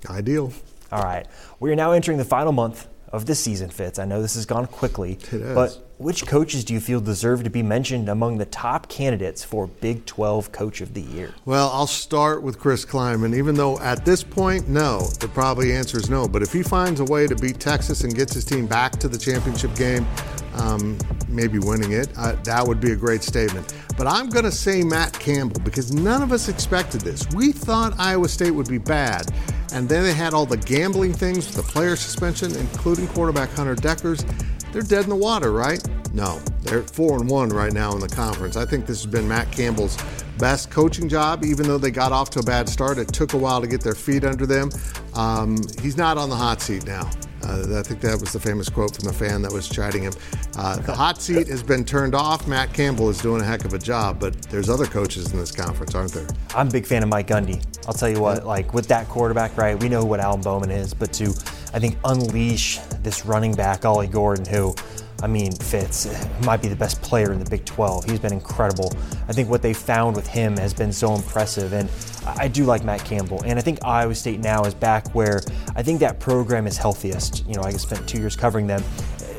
Ideal. 0.08 0.52
All 0.92 1.02
right, 1.02 1.26
we 1.58 1.72
are 1.72 1.76
now 1.76 1.92
entering 1.92 2.18
the 2.18 2.24
final 2.24 2.52
month 2.52 2.86
of 3.12 3.26
the 3.26 3.34
season, 3.34 3.70
Fitz. 3.70 3.98
I 3.98 4.04
know 4.04 4.22
this 4.22 4.34
has 4.34 4.46
gone 4.46 4.66
quickly, 4.66 5.18
but 5.32 5.89
which 6.00 6.26
coaches 6.26 6.64
do 6.64 6.72
you 6.72 6.80
feel 6.80 6.98
deserve 6.98 7.44
to 7.44 7.50
be 7.50 7.62
mentioned 7.62 8.08
among 8.08 8.38
the 8.38 8.46
top 8.46 8.88
candidates 8.88 9.44
for 9.44 9.66
Big 9.66 10.06
12 10.06 10.50
Coach 10.50 10.80
of 10.80 10.94
the 10.94 11.02
Year? 11.02 11.34
Well, 11.44 11.70
I'll 11.74 11.86
start 11.86 12.42
with 12.42 12.58
Chris 12.58 12.86
Klieman, 12.86 13.36
even 13.36 13.54
though 13.54 13.78
at 13.80 14.06
this 14.06 14.22
point, 14.22 14.66
no, 14.66 15.00
the 15.20 15.28
probably 15.28 15.74
answer 15.74 15.98
is 15.98 16.08
no. 16.08 16.26
But 16.26 16.40
if 16.40 16.54
he 16.54 16.62
finds 16.62 17.00
a 17.00 17.04
way 17.04 17.26
to 17.26 17.36
beat 17.36 17.60
Texas 17.60 18.02
and 18.02 18.16
gets 18.16 18.32
his 18.32 18.46
team 18.46 18.66
back 18.66 18.92
to 18.92 19.08
the 19.08 19.18
championship 19.18 19.74
game, 19.74 20.06
um, 20.54 20.96
maybe 21.28 21.58
winning 21.58 21.92
it, 21.92 22.08
uh, 22.16 22.32
that 22.44 22.66
would 22.66 22.80
be 22.80 22.92
a 22.92 22.96
great 22.96 23.22
statement. 23.22 23.74
But 23.98 24.06
I'm 24.06 24.30
going 24.30 24.46
to 24.46 24.52
say 24.52 24.82
Matt 24.82 25.12
Campbell 25.12 25.60
because 25.60 25.92
none 25.92 26.22
of 26.22 26.32
us 26.32 26.48
expected 26.48 27.02
this. 27.02 27.28
We 27.34 27.52
thought 27.52 27.92
Iowa 27.98 28.28
State 28.28 28.52
would 28.52 28.70
be 28.70 28.78
bad. 28.78 29.30
And 29.74 29.86
then 29.86 30.02
they 30.02 30.14
had 30.14 30.32
all 30.32 30.46
the 30.46 30.56
gambling 30.56 31.12
things 31.12 31.54
the 31.54 31.62
player 31.62 31.94
suspension, 31.94 32.56
including 32.56 33.06
quarterback 33.08 33.50
Hunter 33.50 33.76
Dekkers. 33.76 34.24
They're 34.72 34.82
dead 34.82 35.04
in 35.04 35.10
the 35.10 35.16
water, 35.16 35.52
right? 35.52 35.82
No, 36.12 36.38
they're 36.62 36.82
four 36.82 37.20
and 37.20 37.28
one 37.28 37.50
right 37.50 37.72
now 37.72 37.92
in 37.92 38.00
the 38.00 38.08
conference. 38.08 38.56
I 38.56 38.64
think 38.64 38.86
this 38.86 39.02
has 39.02 39.10
been 39.10 39.26
Matt 39.26 39.50
Campbell's 39.52 39.96
best 40.38 40.70
coaching 40.70 41.08
job, 41.08 41.44
even 41.44 41.66
though 41.66 41.78
they 41.78 41.90
got 41.90 42.12
off 42.12 42.30
to 42.30 42.40
a 42.40 42.42
bad 42.42 42.68
start. 42.68 42.98
It 42.98 43.08
took 43.08 43.34
a 43.34 43.36
while 43.36 43.60
to 43.60 43.66
get 43.66 43.80
their 43.80 43.94
feet 43.94 44.24
under 44.24 44.46
them. 44.46 44.70
Um, 45.14 45.58
he's 45.80 45.96
not 45.96 46.18
on 46.18 46.30
the 46.30 46.36
hot 46.36 46.60
seat 46.60 46.86
now. 46.86 47.10
Uh, 47.42 47.78
I 47.78 47.82
think 47.82 48.00
that 48.02 48.20
was 48.20 48.32
the 48.32 48.40
famous 48.40 48.68
quote 48.68 48.94
from 48.94 49.06
the 49.06 49.12
fan 49.12 49.40
that 49.42 49.52
was 49.52 49.68
chiding 49.68 50.02
him. 50.02 50.12
Uh, 50.56 50.76
the 50.76 50.94
hot 50.94 51.22
seat 51.22 51.48
has 51.48 51.62
been 51.62 51.84
turned 51.84 52.14
off. 52.14 52.46
Matt 52.46 52.72
Campbell 52.74 53.08
is 53.08 53.18
doing 53.18 53.40
a 53.40 53.44
heck 53.44 53.64
of 53.64 53.72
a 53.72 53.78
job, 53.78 54.20
but 54.20 54.40
there's 54.42 54.68
other 54.68 54.86
coaches 54.86 55.32
in 55.32 55.38
this 55.38 55.50
conference, 55.50 55.94
aren't 55.94 56.12
there? 56.12 56.26
I'm 56.54 56.68
a 56.68 56.70
big 56.70 56.86
fan 56.86 57.02
of 57.02 57.08
Mike 57.08 57.28
Gundy. 57.28 57.64
I'll 57.86 57.94
tell 57.94 58.10
you 58.10 58.20
what, 58.20 58.44
like 58.46 58.74
with 58.74 58.88
that 58.88 59.08
quarterback, 59.08 59.56
right? 59.56 59.80
We 59.80 59.88
know 59.88 60.04
what 60.04 60.20
Alan 60.20 60.42
Bowman 60.42 60.70
is, 60.70 60.92
but 60.92 61.12
to, 61.14 61.32
I 61.72 61.78
think, 61.78 61.96
unleash 62.04 62.78
this 63.02 63.24
running 63.24 63.54
back, 63.54 63.84
Ollie 63.84 64.06
Gordon, 64.06 64.44
who, 64.44 64.74
I 65.22 65.26
mean, 65.26 65.52
Fitz 65.52 66.08
might 66.44 66.60
be 66.62 66.68
the 66.68 66.76
best 66.76 67.00
player 67.02 67.32
in 67.32 67.38
the 67.38 67.48
Big 67.48 67.64
12. 67.64 68.04
He's 68.04 68.18
been 68.18 68.32
incredible. 68.32 68.92
I 69.28 69.32
think 69.32 69.48
what 69.48 69.62
they 69.62 69.72
found 69.72 70.16
with 70.16 70.26
him 70.26 70.56
has 70.56 70.74
been 70.74 70.92
so 70.92 71.14
impressive, 71.14 71.72
and 71.72 71.88
I 72.26 72.48
do 72.48 72.64
like 72.64 72.84
Matt 72.84 73.04
Campbell. 73.04 73.42
And 73.44 73.58
I 73.58 73.62
think 73.62 73.84
Iowa 73.84 74.14
State 74.14 74.40
now 74.40 74.64
is 74.64 74.74
back 74.74 75.14
where 75.14 75.40
I 75.76 75.82
think 75.82 76.00
that 76.00 76.18
program 76.18 76.66
is 76.66 76.76
healthiest. 76.76 77.46
You 77.46 77.54
know, 77.54 77.62
I 77.62 77.70
spent 77.72 78.08
two 78.08 78.18
years 78.18 78.36
covering 78.36 78.66
them. 78.66 78.82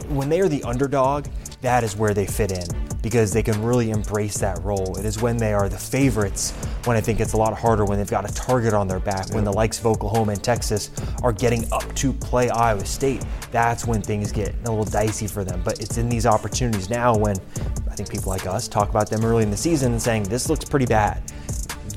When 0.07 0.29
they 0.29 0.41
are 0.41 0.49
the 0.49 0.63
underdog, 0.63 1.27
that 1.61 1.83
is 1.83 1.95
where 1.95 2.13
they 2.13 2.25
fit 2.25 2.51
in 2.51 2.65
because 3.01 3.31
they 3.31 3.43
can 3.43 3.61
really 3.61 3.91
embrace 3.91 4.37
that 4.39 4.61
role. 4.63 4.97
It 4.97 5.05
is 5.05 5.21
when 5.21 5.37
they 5.37 5.53
are 5.53 5.69
the 5.69 5.77
favorites 5.77 6.53
when 6.85 6.97
I 6.97 7.01
think 7.01 7.19
it's 7.19 7.33
a 7.33 7.37
lot 7.37 7.57
harder 7.57 7.85
when 7.85 7.97
they've 7.97 8.09
got 8.09 8.29
a 8.29 8.33
target 8.33 8.73
on 8.73 8.87
their 8.87 8.99
back, 8.99 9.29
when 9.33 9.43
the 9.43 9.53
likes 9.53 9.79
of 9.79 9.85
Oklahoma 9.85 10.33
and 10.33 10.43
Texas 10.43 10.91
are 11.23 11.33
getting 11.33 11.71
up 11.71 11.93
to 11.95 12.13
play 12.13 12.49
Iowa 12.49 12.85
State. 12.85 13.25
That's 13.51 13.85
when 13.85 14.01
things 14.01 14.31
get 14.31 14.53
a 14.65 14.69
little 14.69 14.85
dicey 14.85 15.27
for 15.27 15.43
them. 15.43 15.61
But 15.63 15.79
it's 15.79 15.97
in 15.97 16.09
these 16.09 16.25
opportunities 16.25 16.89
now 16.89 17.15
when 17.15 17.37
I 17.89 17.95
think 17.95 18.09
people 18.09 18.29
like 18.29 18.45
us 18.47 18.67
talk 18.67 18.89
about 18.89 19.09
them 19.09 19.23
early 19.25 19.43
in 19.43 19.51
the 19.51 19.57
season 19.57 19.91
and 19.91 20.01
saying, 20.01 20.23
this 20.23 20.49
looks 20.49 20.65
pretty 20.65 20.85
bad 20.85 21.21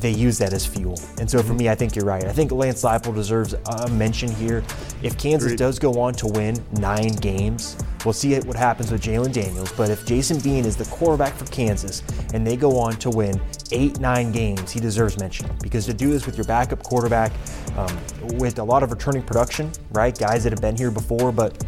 they 0.05 0.11
use 0.11 0.37
that 0.37 0.53
as 0.53 0.67
fuel. 0.67 1.01
And 1.19 1.31
so 1.31 1.39
for 1.39 1.45
mm-hmm. 1.45 1.57
me, 1.57 1.69
I 1.71 1.75
think 1.75 1.97
you're 1.97 2.05
right. 2.05 2.25
I 2.25 2.33
think 2.33 2.53
Lance 2.53 2.83
Leipold 2.83 3.15
deserves 3.15 3.55
a 3.55 3.89
mention 3.89 4.31
here. 4.31 4.63
If 5.03 5.17
Kansas 5.17 5.47
Agreed. 5.47 5.59
does 5.59 5.79
go 5.79 5.99
on 5.99 6.13
to 6.15 6.27
win 6.27 6.63
nine 6.73 7.13
games, 7.17 7.79
We'll 8.05 8.13
see 8.13 8.39
what 8.41 8.57
happens 8.57 8.93
with 8.93 9.03
Jalon 9.03 9.33
Daniels, 9.33 9.73
but 9.73 9.89
if 9.91 10.05
Jason 10.05 10.39
Bean 10.41 10.67
is 10.67 10.77
the 10.77 10.85
quarterback 10.87 11.35
for 11.35 11.47
Kansas 11.47 12.03
and 12.35 12.47
they 12.47 12.57
go 12.57 12.79
on 12.79 12.95
to 12.97 13.11
win 13.11 13.41
eight, 13.73 13.99
nine 13.99 14.31
games, 14.31 14.71
he 14.71 14.79
deserves 14.79 15.19
mention 15.19 15.49
because 15.63 15.87
to 15.87 15.95
do 15.95 16.11
this 16.11 16.27
with 16.27 16.37
your 16.37 16.45
backup 16.45 16.83
quarterback, 16.83 17.33
um, 17.77 17.99
with 18.39 18.59
a 18.59 18.65
lot 18.65 18.83
of 18.83 18.91
returning 18.91 19.23
production, 19.23 19.71
right? 19.93 20.17
Guys 20.19 20.45
that 20.45 20.53
have 20.53 20.61
been 20.61 20.77
here 20.77 20.91
before, 20.91 21.33
but 21.33 21.65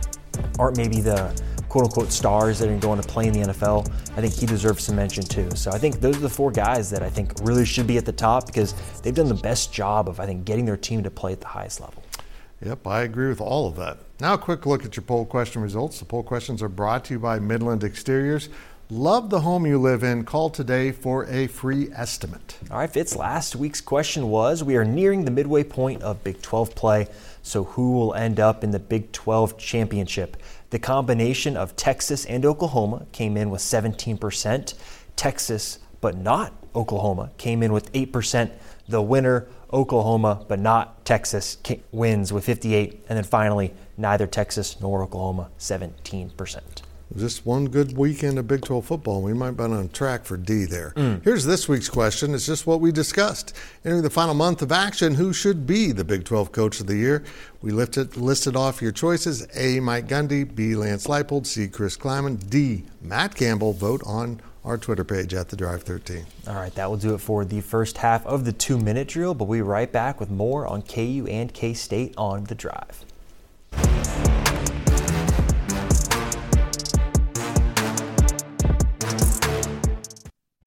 aren't 0.59 0.77
maybe 0.77 1.01
the 1.01 1.35
quote 1.69 1.85
unquote 1.85 2.13
stars 2.13 2.59
that 2.59 2.69
are 2.69 2.79
going 2.79 3.01
to 3.01 3.09
play 3.09 3.27
in 3.27 3.33
the 3.33 3.41
NFL, 3.53 3.89
I 4.17 4.21
think 4.21 4.33
he 4.33 4.47
deserves 4.47 4.85
some 4.85 4.97
mention 4.97 5.23
too. 5.25 5.51
So 5.55 5.71
I 5.71 5.79
think 5.79 6.01
those 6.01 6.17
are 6.17 6.21
the 6.21 6.29
four 6.29 6.51
guys 6.51 6.91
that 6.91 7.03
I 7.03 7.11
think 7.11 7.33
really 7.43 7.65
should 7.65 7.87
be 7.87 7.97
at 7.99 8.05
the 8.05 8.13
top 8.13 8.47
because 8.47 8.75
they've 9.03 9.15
done 9.15 9.29
the 9.29 9.35
best 9.35 9.73
job 9.73 10.09
of, 10.09 10.21
I 10.21 10.27
think, 10.27 10.45
getting 10.45 10.65
their 10.65 10.77
team 10.77 11.03
to 11.03 11.11
play 11.11 11.33
at 11.33 11.41
the 11.41 11.47
highest 11.47 11.81
level. 11.81 12.03
Yep, 12.65 12.87
I 12.87 13.03
agree 13.03 13.29
with 13.29 13.41
all 13.41 13.69
of 13.69 13.77
that. 13.77 13.99
Now, 14.19 14.35
a 14.35 14.39
quick 14.39 14.65
look 14.65 14.85
at 14.85 14.97
your 14.97 15.03
poll 15.03 15.27
question 15.27 15.61
results. 15.61 15.99
The 15.99 16.07
poll 16.07 16.23
questions 16.23 16.63
are 16.63 16.69
brought 16.69 17.05
to 17.07 17.15
you 17.15 17.21
by 17.21 17.39
Midland 17.39 17.85
Exteriors. 17.85 18.49
Love 18.89 19.31
the 19.31 19.41
home 19.41 19.67
you 19.67 19.79
live 19.79 20.05
in. 20.05 20.25
Call 20.25 20.49
today 20.49 20.93
for 20.93 21.27
a 21.27 21.49
free 21.49 21.91
estimate. 21.93 22.57
All 22.71 22.79
right, 22.79 22.91
Fitz, 22.91 23.17
last 23.17 23.57
week's 23.57 23.81
question 23.81 24.29
was 24.29 24.63
We 24.63 24.77
are 24.77 24.85
nearing 24.85 25.25
the 25.25 25.31
midway 25.31 25.65
point 25.65 26.03
of 26.03 26.23
Big 26.25 26.41
12 26.41 26.75
play, 26.75 27.09
so 27.43 27.65
who 27.65 27.93
will 27.93 28.15
end 28.15 28.41
up 28.41 28.65
in 28.65 28.71
the 28.71 28.79
Big 28.79 29.13
12 29.13 29.59
championship? 29.59 30.37
The 30.71 30.79
combination 30.79 31.57
of 31.57 31.77
Texas 31.77 32.25
and 32.27 32.47
Oklahoma 32.47 33.07
came 33.13 33.37
in 33.37 33.51
with 33.51 33.61
17%. 33.61 34.75
Texas, 35.17 35.79
but 36.01 36.17
not 36.17 36.53
Oklahoma, 36.75 37.33
came 37.39 37.63
in 37.63 37.73
with 37.73 37.93
8%. 37.93 38.51
The 38.89 39.03
winner, 39.03 39.49
Oklahoma, 39.73 40.45
but 40.49 40.59
not 40.59 41.05
Texas, 41.05 41.57
wins 41.93 42.33
with 42.33 42.45
58. 42.45 43.05
And 43.09 43.17
then 43.17 43.25
finally, 43.25 43.75
neither 43.97 44.27
Texas 44.27 44.81
nor 44.81 45.03
Oklahoma, 45.03 45.51
17% 45.59 46.61
just 47.15 47.47
one 47.47 47.69
good 47.69 47.97
weekend 47.97 48.39
of 48.39 48.49
Big 48.49 48.63
12 48.63 48.85
football. 48.85 49.23
We 49.23 49.33
might 49.33 49.53
be 49.53 49.63
on 49.63 49.89
track 49.91 50.25
for 50.25 50.37
D 50.37 50.65
there. 50.65 50.93
Mm. 50.97 51.23
Here's 51.23 51.45
this 51.45 51.69
week's 51.69 51.89
question. 51.89 52.35
It's 52.35 52.47
just 52.47 52.67
what 52.67 52.81
we 52.81 52.93
discussed. 52.93 53.57
Entering 53.85 54.03
the 54.03 54.11
final 54.11 54.35
month 54.35 54.61
of 54.63 54.73
action, 54.73 55.15
who 55.15 55.33
should 55.33 55.67
be 55.67 55.93
the 55.93 56.05
Big 56.05 56.25
12 56.25 56.53
Coach 56.53 56.81
of 56.81 56.87
the 56.87 56.97
Year? 56.97 57.25
We 57.63 57.71
lifted, 57.71 58.17
listed 58.17 58.57
off 58.57 58.83
your 58.83 58.93
choices 58.93 59.47
A. 59.55 59.81
Mike 59.81 60.09
Gundy, 60.09 60.53
B. 60.53 60.75
Lance 60.75 61.07
Leipold, 61.07 61.47
C. 61.47 61.69
Chris 61.69 61.97
Klieman, 61.97 62.51
D. 62.51 62.85
Matt 63.01 63.35
Campbell. 63.35 63.73
Vote 63.73 64.03
on 64.05 64.41
our 64.65 64.77
Twitter 64.77 65.05
page 65.05 65.33
at 65.33 65.49
the 65.49 65.57
Drive 65.57 65.85
13. 65.85 66.27
All 66.49 66.55
right, 66.57 66.75
that 66.75 66.91
will 66.91 66.97
do 66.97 67.15
it 67.15 67.19
for 67.19 67.45
the 67.45 67.61
first 67.61 67.99
half 67.99 68.27
of 68.27 68.45
the 68.45 68.53
two 68.53 68.77
minute 68.77 69.07
drill, 69.07 69.33
but 69.33 69.45
we'll 69.45 69.59
be 69.59 69.63
right 69.63 69.91
back 69.91 70.19
with 70.19 70.29
more 70.29 70.67
on 70.67 70.83
KU 70.83 71.27
and 71.31 71.55
K 71.55 71.73
State 71.73 72.15
on 72.19 72.45
the 72.45 72.55
Drive. 72.57 73.06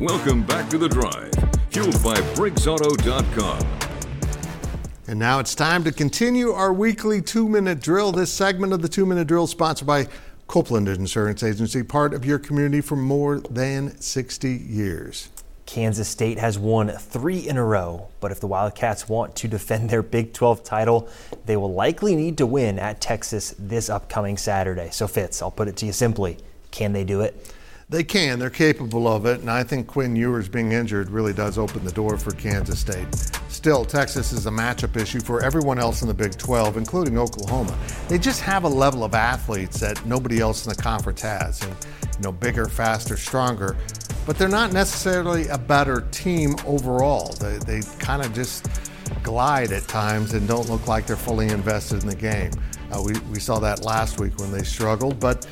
Welcome 0.00 0.44
back 0.44 0.70
to 0.70 0.78
The 0.78 0.88
Drive, 0.88 1.32
fueled 1.70 2.00
by 2.04 2.14
BriggsAuto.com. 2.36 3.66
And 5.08 5.18
now 5.18 5.40
it's 5.40 5.56
time 5.56 5.82
to 5.82 5.90
continue 5.90 6.52
our 6.52 6.72
weekly 6.72 7.20
two 7.20 7.48
minute 7.48 7.80
drill. 7.80 8.12
This 8.12 8.32
segment 8.32 8.72
of 8.72 8.80
the 8.80 8.88
two 8.88 9.04
minute 9.04 9.26
drill 9.26 9.48
sponsored 9.48 9.88
by 9.88 10.06
Copeland 10.46 10.86
Insurance 10.86 11.42
Agency, 11.42 11.82
part 11.82 12.14
of 12.14 12.24
your 12.24 12.38
community 12.38 12.80
for 12.80 12.94
more 12.94 13.40
than 13.40 14.00
60 14.00 14.48
years. 14.48 15.30
Kansas 15.66 16.08
State 16.08 16.38
has 16.38 16.60
won 16.60 16.90
three 16.90 17.48
in 17.48 17.56
a 17.56 17.64
row, 17.64 18.06
but 18.20 18.30
if 18.30 18.38
the 18.38 18.46
Wildcats 18.46 19.08
want 19.08 19.34
to 19.34 19.48
defend 19.48 19.90
their 19.90 20.04
Big 20.04 20.32
12 20.32 20.62
title, 20.62 21.08
they 21.46 21.56
will 21.56 21.74
likely 21.74 22.14
need 22.14 22.38
to 22.38 22.46
win 22.46 22.78
at 22.78 23.00
Texas 23.00 23.52
this 23.58 23.90
upcoming 23.90 24.36
Saturday. 24.36 24.90
So, 24.92 25.08
Fitz, 25.08 25.42
I'll 25.42 25.50
put 25.50 25.66
it 25.66 25.76
to 25.78 25.86
you 25.86 25.92
simply 25.92 26.38
can 26.70 26.92
they 26.92 27.02
do 27.02 27.22
it? 27.22 27.52
They 27.90 28.04
can. 28.04 28.38
They're 28.38 28.50
capable 28.50 29.08
of 29.08 29.24
it. 29.24 29.40
And 29.40 29.50
I 29.50 29.62
think 29.62 29.86
Quinn 29.86 30.14
Ewers 30.14 30.46
being 30.46 30.72
injured 30.72 31.08
really 31.08 31.32
does 31.32 31.56
open 31.56 31.84
the 31.84 31.92
door 31.92 32.18
for 32.18 32.32
Kansas 32.32 32.78
State. 32.78 33.06
Still, 33.48 33.86
Texas 33.86 34.30
is 34.30 34.44
a 34.44 34.50
matchup 34.50 34.94
issue 35.00 35.20
for 35.20 35.42
everyone 35.42 35.78
else 35.78 36.02
in 36.02 36.08
the 36.08 36.12
Big 36.12 36.36
12, 36.36 36.76
including 36.76 37.16
Oklahoma. 37.16 37.76
They 38.08 38.18
just 38.18 38.42
have 38.42 38.64
a 38.64 38.68
level 38.68 39.04
of 39.04 39.14
athletes 39.14 39.80
that 39.80 40.04
nobody 40.04 40.38
else 40.38 40.66
in 40.66 40.70
the 40.70 40.82
conference 40.82 41.22
has. 41.22 41.62
And, 41.62 41.72
you 41.72 42.24
know, 42.24 42.32
bigger, 42.32 42.66
faster, 42.66 43.16
stronger. 43.16 43.74
But 44.26 44.36
they're 44.36 44.48
not 44.48 44.74
necessarily 44.74 45.48
a 45.48 45.56
better 45.56 46.02
team 46.10 46.56
overall. 46.66 47.32
They, 47.40 47.56
they 47.56 47.80
kind 47.98 48.22
of 48.22 48.34
just 48.34 48.68
glide 49.22 49.72
at 49.72 49.88
times 49.88 50.34
and 50.34 50.46
don't 50.46 50.68
look 50.68 50.86
like 50.86 51.06
they're 51.06 51.16
fully 51.16 51.48
invested 51.48 52.02
in 52.02 52.08
the 52.08 52.16
game. 52.16 52.50
Uh, 52.92 53.02
we, 53.02 53.18
we 53.30 53.40
saw 53.40 53.58
that 53.58 53.82
last 53.82 54.20
week 54.20 54.38
when 54.38 54.52
they 54.52 54.62
struggled. 54.62 55.18
But 55.18 55.46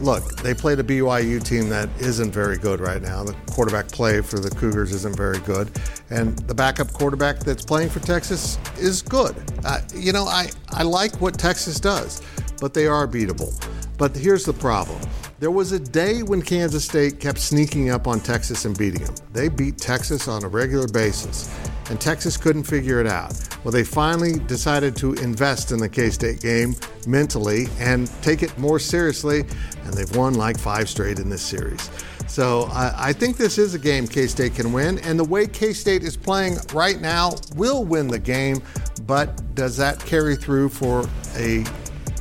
look, 0.00 0.36
they 0.36 0.54
played 0.54 0.78
a 0.78 0.82
BYU 0.82 1.42
team 1.42 1.68
that 1.68 1.88
isn't 2.00 2.32
very 2.32 2.56
good 2.56 2.80
right 2.80 3.02
now. 3.02 3.22
The 3.24 3.34
quarterback 3.50 3.88
play 3.88 4.20
for 4.20 4.38
the 4.38 4.50
Cougars 4.50 4.92
isn't 4.92 5.16
very 5.16 5.38
good. 5.40 5.70
And 6.10 6.38
the 6.40 6.54
backup 6.54 6.92
quarterback 6.92 7.40
that's 7.40 7.64
playing 7.64 7.90
for 7.90 8.00
Texas 8.00 8.58
is 8.78 9.02
good. 9.02 9.36
Uh, 9.64 9.80
you 9.94 10.12
know, 10.12 10.24
I, 10.24 10.50
I 10.70 10.82
like 10.82 11.20
what 11.20 11.38
Texas 11.38 11.78
does, 11.78 12.22
but 12.60 12.74
they 12.74 12.86
are 12.86 13.06
beatable. 13.06 13.54
But 13.98 14.16
here's 14.16 14.44
the 14.44 14.52
problem. 14.52 15.00
There 15.40 15.50
was 15.50 15.72
a 15.72 15.78
day 15.78 16.22
when 16.22 16.42
Kansas 16.42 16.84
State 16.84 17.18
kept 17.18 17.38
sneaking 17.38 17.90
up 17.90 18.06
on 18.06 18.20
Texas 18.20 18.64
and 18.66 18.76
beating 18.76 19.04
them. 19.04 19.14
They 19.32 19.48
beat 19.48 19.78
Texas 19.78 20.28
on 20.28 20.44
a 20.44 20.48
regular 20.48 20.88
basis, 20.88 21.48
and 21.90 22.00
Texas 22.00 22.36
couldn't 22.36 22.62
figure 22.62 23.00
it 23.00 23.06
out. 23.06 23.36
Well, 23.62 23.72
they 23.72 23.84
finally 23.84 24.38
decided 24.38 24.96
to 24.96 25.12
invest 25.14 25.72
in 25.72 25.78
the 25.78 25.88
K 25.88 26.08
State 26.08 26.40
game 26.40 26.74
mentally 27.06 27.66
and 27.78 28.10
take 28.22 28.42
it 28.42 28.56
more 28.56 28.78
seriously, 28.78 29.40
and 29.84 29.92
they've 29.92 30.16
won 30.16 30.34
like 30.34 30.58
five 30.58 30.88
straight 30.88 31.18
in 31.18 31.28
this 31.28 31.42
series. 31.42 31.90
So 32.26 32.68
I 32.72 33.12
think 33.12 33.36
this 33.36 33.58
is 33.58 33.74
a 33.74 33.78
game 33.78 34.06
K 34.06 34.28
State 34.28 34.54
can 34.54 34.72
win, 34.72 35.00
and 35.00 35.18
the 35.18 35.24
way 35.24 35.46
K 35.46 35.72
State 35.72 36.04
is 36.04 36.16
playing 36.16 36.56
right 36.72 37.00
now 37.00 37.32
will 37.56 37.84
win 37.84 38.06
the 38.06 38.20
game. 38.20 38.62
But 39.02 39.54
does 39.56 39.76
that 39.78 39.98
carry 39.98 40.36
through 40.36 40.68
for 40.68 41.00
a 41.34 41.64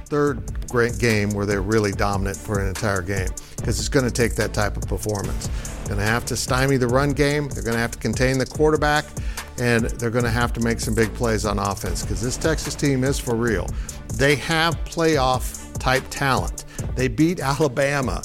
third 0.07 0.67
great 0.67 0.97
game 0.97 1.29
where 1.29 1.45
they're 1.45 1.61
really 1.61 1.91
dominant 1.91 2.37
for 2.37 2.59
an 2.59 2.67
entire 2.67 3.03
game? 3.03 3.29
Because 3.57 3.79
it's 3.79 3.89
going 3.89 4.05
to 4.05 4.11
take 4.11 4.35
that 4.35 4.51
type 4.51 4.77
of 4.77 4.83
performance. 4.87 5.47
Going 5.85 5.99
to 5.99 6.05
have 6.05 6.25
to 6.25 6.35
stymie 6.35 6.77
the 6.77 6.87
run 6.87 7.11
game. 7.11 7.49
They're 7.49 7.63
going 7.63 7.75
to 7.75 7.79
have 7.79 7.91
to 7.91 7.99
contain 7.99 8.37
the 8.37 8.45
quarterback, 8.45 9.05
and 9.59 9.85
they're 9.85 10.09
going 10.09 10.25
to 10.25 10.31
have 10.31 10.53
to 10.53 10.61
make 10.61 10.79
some 10.79 10.95
big 10.95 11.13
plays 11.13 11.45
on 11.45 11.59
offense 11.59 12.01
because 12.01 12.21
this 12.21 12.37
Texas 12.37 12.75
team 12.75 13.03
is 13.03 13.19
for 13.19 13.35
real. 13.35 13.67
They 14.15 14.35
have 14.35 14.75
playoff 14.85 15.77
type 15.79 16.03
talent. 16.09 16.65
They 16.95 17.07
beat 17.07 17.39
Alabama, 17.41 18.23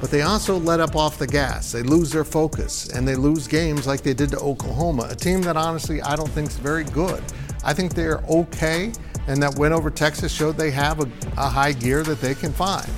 but 0.00 0.10
they 0.10 0.22
also 0.22 0.58
let 0.58 0.80
up 0.80 0.94
off 0.96 1.18
the 1.18 1.26
gas. 1.26 1.72
They 1.72 1.82
lose 1.82 2.10
their 2.10 2.24
focus 2.24 2.88
and 2.90 3.06
they 3.06 3.16
lose 3.16 3.46
games 3.48 3.86
like 3.86 4.02
they 4.02 4.14
did 4.14 4.30
to 4.30 4.38
Oklahoma, 4.38 5.08
a 5.10 5.16
team 5.16 5.42
that 5.42 5.56
honestly 5.56 6.00
I 6.02 6.16
don't 6.16 6.30
think 6.30 6.48
is 6.48 6.56
very 6.56 6.84
good. 6.84 7.22
I 7.64 7.74
think 7.74 7.94
they're 7.94 8.18
okay, 8.30 8.92
and 9.26 9.42
that 9.42 9.58
win 9.58 9.72
over 9.72 9.90
Texas 9.90 10.32
showed 10.32 10.56
they 10.56 10.70
have 10.70 11.00
a, 11.00 11.10
a 11.36 11.48
high 11.48 11.72
gear 11.72 12.02
that 12.04 12.20
they 12.20 12.34
can 12.34 12.52
find. 12.52 12.88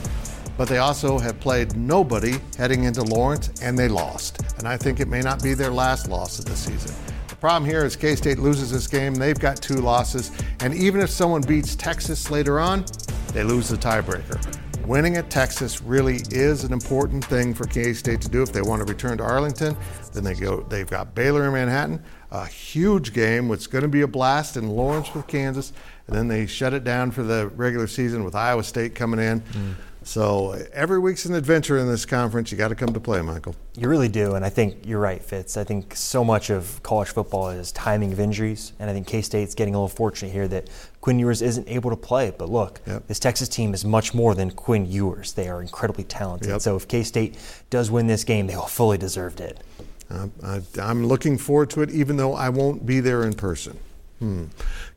But 0.59 0.69
they 0.69 0.79
also 0.79 1.19
have 1.19 1.41
played 1.41 1.75
nobody 1.75 2.35
heading 2.59 2.85
into 2.85 3.03
Lawrence, 3.03 3.51
and 3.63 3.79
they 3.79 3.89
lost. 3.89 4.43
And 4.59 4.69
I 4.69 4.77
think 4.77 5.01
it 5.01 5.09
may 5.09 5.23
not 5.23 5.43
be 5.43 5.55
their 5.55 5.71
last 5.71 6.09
loss 6.09 6.39
of 6.39 6.45
the 6.45 6.55
season. 6.55 6.95
Problem 7.41 7.65
here 7.65 7.87
is 7.87 7.97
K 7.97 8.17
State 8.17 8.39
loses 8.39 8.71
this 8.71 8.87
game. 8.87 9.15
They've 9.15 9.39
got 9.39 9.63
two 9.63 9.77
losses. 9.77 10.31
And 10.61 10.75
even 10.75 11.01
if 11.01 11.09
someone 11.09 11.41
beats 11.41 11.75
Texas 11.75 12.31
later 12.31 12.61
on, 12.61 12.85
they 13.33 13.45
lose 13.45 13.71
the 13.71 13.79
tiebreaker. 13.79 14.39
Winning 14.87 15.17
at 15.17 15.31
Texas 15.31 15.81
really 15.81 16.17
is 16.31 16.65
an 16.65 16.73
important 16.75 17.25
thing 17.25 17.55
for 17.55 17.65
K 17.65 17.95
State 17.95 18.21
to 18.21 18.29
do 18.29 18.43
if 18.43 18.53
they 18.53 18.61
want 18.61 18.87
to 18.87 18.93
return 18.93 19.17
to 19.19 19.25
Arlington. 19.25 19.75
Then 20.13 20.23
they 20.23 20.35
go. 20.35 20.61
They've 20.69 20.89
got 20.89 21.15
Baylor 21.15 21.47
in 21.47 21.53
Manhattan, 21.55 22.03
a 22.31 22.47
huge 22.47 23.15
game, 23.15 23.51
is 23.53 23.67
going 23.67 23.83
to 23.83 23.89
be 23.89 24.03
a 24.03 24.09
blast 24.09 24.59
in 24.59 24.69
Lawrence 24.69 25.15
with 25.15 25.27
Kansas, 25.27 25.73
and 26.09 26.17
then 26.17 26.29
they 26.29 26.45
shut 26.45 26.75
it 26.75 26.85
down 26.85 27.11
for 27.11 27.23
the 27.23 27.49
regular 27.57 27.87
season 27.87 28.23
with 28.23 28.35
Iowa 28.35 28.65
State 28.65 28.95
coming 28.95 29.19
in. 29.19 29.41
Mm. 29.41 29.75
So 30.11 30.61
every 30.73 30.99
week's 30.99 31.25
an 31.27 31.37
adventure 31.37 31.79
in 31.79 31.87
this 31.87 32.05
conference. 32.05 32.51
You 32.51 32.59
got 32.59 32.71
to 32.71 32.75
come 32.75 32.93
to 32.93 32.99
play, 32.99 33.23
Michael. 33.23 33.55
You 33.77 33.89
really 33.89 34.09
do, 34.09 34.35
and 34.35 34.45
I 34.45 34.49
think 34.49 34.85
you're 34.85 34.99
right, 34.99 35.23
Fitz. 35.23 35.57
I 35.57 35.63
think 35.63 35.95
so 35.95 36.25
much 36.25 36.51
of 36.51 36.83
college 36.83 37.11
football 37.11 37.51
is 37.51 37.71
timing 37.71 38.13
of 38.13 38.19
injuries, 38.19 38.73
and 38.81 38.91
I 38.91 38.93
think 38.93 39.07
K 39.07 39.23
State's 39.23 39.55
getting 39.55 39.77
a 39.77 39.79
little 39.79 39.87
fortunate 39.87 40.33
here 40.33 40.49
that 40.49 40.69
Quinn 41.01 41.21
Ewers 41.21 41.43
isn't 41.43 41.69
able 41.69 41.91
to 41.91 41.97
play. 41.97 42.33
But 42.37 42.49
look, 42.49 42.81
yep. 42.89 43.07
this 43.07 43.21
Texas 43.21 43.49
team 43.49 43.73
is 43.73 43.85
much 43.85 44.13
more 44.13 44.35
than 44.35 44.51
Quinn 44.51 44.85
Ewers. 44.85 45.35
They 45.35 45.49
are 45.49 45.63
incredibly 45.63 46.03
talented. 46.03 46.49
Yep. 46.49 46.61
So 46.63 46.75
if 46.75 46.89
K 46.89 47.05
State 47.05 47.37
does 47.71 47.89
win 47.89 48.09
this 48.09 48.25
game, 48.25 48.49
they 48.49 48.57
will 48.57 48.67
fully 48.67 48.99
deserved 48.99 49.39
it. 49.41 49.63
Uh, 50.11 50.27
I, 50.43 50.61
I'm 50.83 51.07
looking 51.07 51.39
forward 51.39 51.71
to 51.71 51.83
it, 51.83 51.91
even 51.93 52.17
though 52.17 52.35
I 52.35 52.49
won't 52.49 52.85
be 52.85 52.99
there 52.99 53.23
in 53.23 53.35
person. 53.35 53.79
Hmm. 54.19 54.47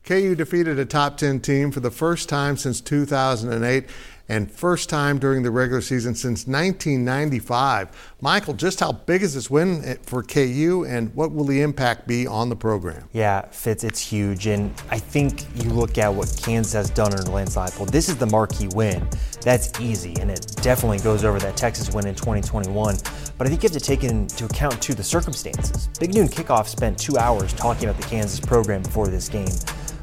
KU 0.04 0.34
defeated 0.34 0.78
a 0.78 0.84
top 0.84 1.16
10 1.16 1.40
team 1.40 1.70
for 1.70 1.80
the 1.80 1.90
first 1.90 2.28
time 2.28 2.58
since 2.58 2.82
2008 2.82 3.86
and 4.28 4.50
first 4.50 4.88
time 4.88 5.18
during 5.18 5.42
the 5.42 5.50
regular 5.50 5.80
season 5.80 6.14
since 6.14 6.46
1995. 6.46 8.14
Michael, 8.20 8.54
just 8.54 8.80
how 8.80 8.92
big 8.92 9.22
is 9.22 9.34
this 9.34 9.50
win 9.50 9.84
eh, 9.84 9.96
for 10.02 10.22
KU 10.22 10.86
and 10.88 11.14
what 11.14 11.32
will 11.32 11.44
the 11.44 11.60
impact 11.60 12.06
be 12.06 12.26
on 12.26 12.48
the 12.48 12.56
program? 12.56 13.08
Yeah, 13.12 13.42
Fitz, 13.50 13.84
it's 13.84 14.00
huge. 14.00 14.46
And 14.46 14.72
I 14.90 14.98
think 14.98 15.44
you 15.62 15.70
look 15.70 15.98
at 15.98 16.12
what 16.12 16.34
Kansas 16.42 16.72
has 16.72 16.90
done 16.90 17.12
under 17.12 17.30
Lance 17.30 17.56
Leipold. 17.56 17.90
This 17.90 18.08
is 18.08 18.16
the 18.16 18.26
marquee 18.26 18.68
win. 18.74 19.06
That's 19.42 19.78
easy, 19.78 20.16
and 20.20 20.30
it 20.30 20.56
definitely 20.62 21.00
goes 21.00 21.22
over 21.22 21.38
that 21.40 21.56
Texas 21.56 21.92
win 21.92 22.06
in 22.06 22.14
2021. 22.14 22.96
But 23.36 23.46
I 23.46 23.50
think 23.50 23.62
you 23.62 23.68
have 23.68 23.78
to 23.78 23.80
take 23.80 24.04
into 24.04 24.46
account, 24.46 24.80
too, 24.80 24.94
the 24.94 25.04
circumstances. 25.04 25.88
Big 26.00 26.14
Noon 26.14 26.28
Kickoff 26.28 26.66
spent 26.66 26.98
two 26.98 27.18
hours 27.18 27.52
talking 27.52 27.88
about 27.88 28.00
the 28.00 28.08
Kansas 28.08 28.40
program 28.40 28.82
before 28.82 29.08
this 29.08 29.28
game. 29.28 29.48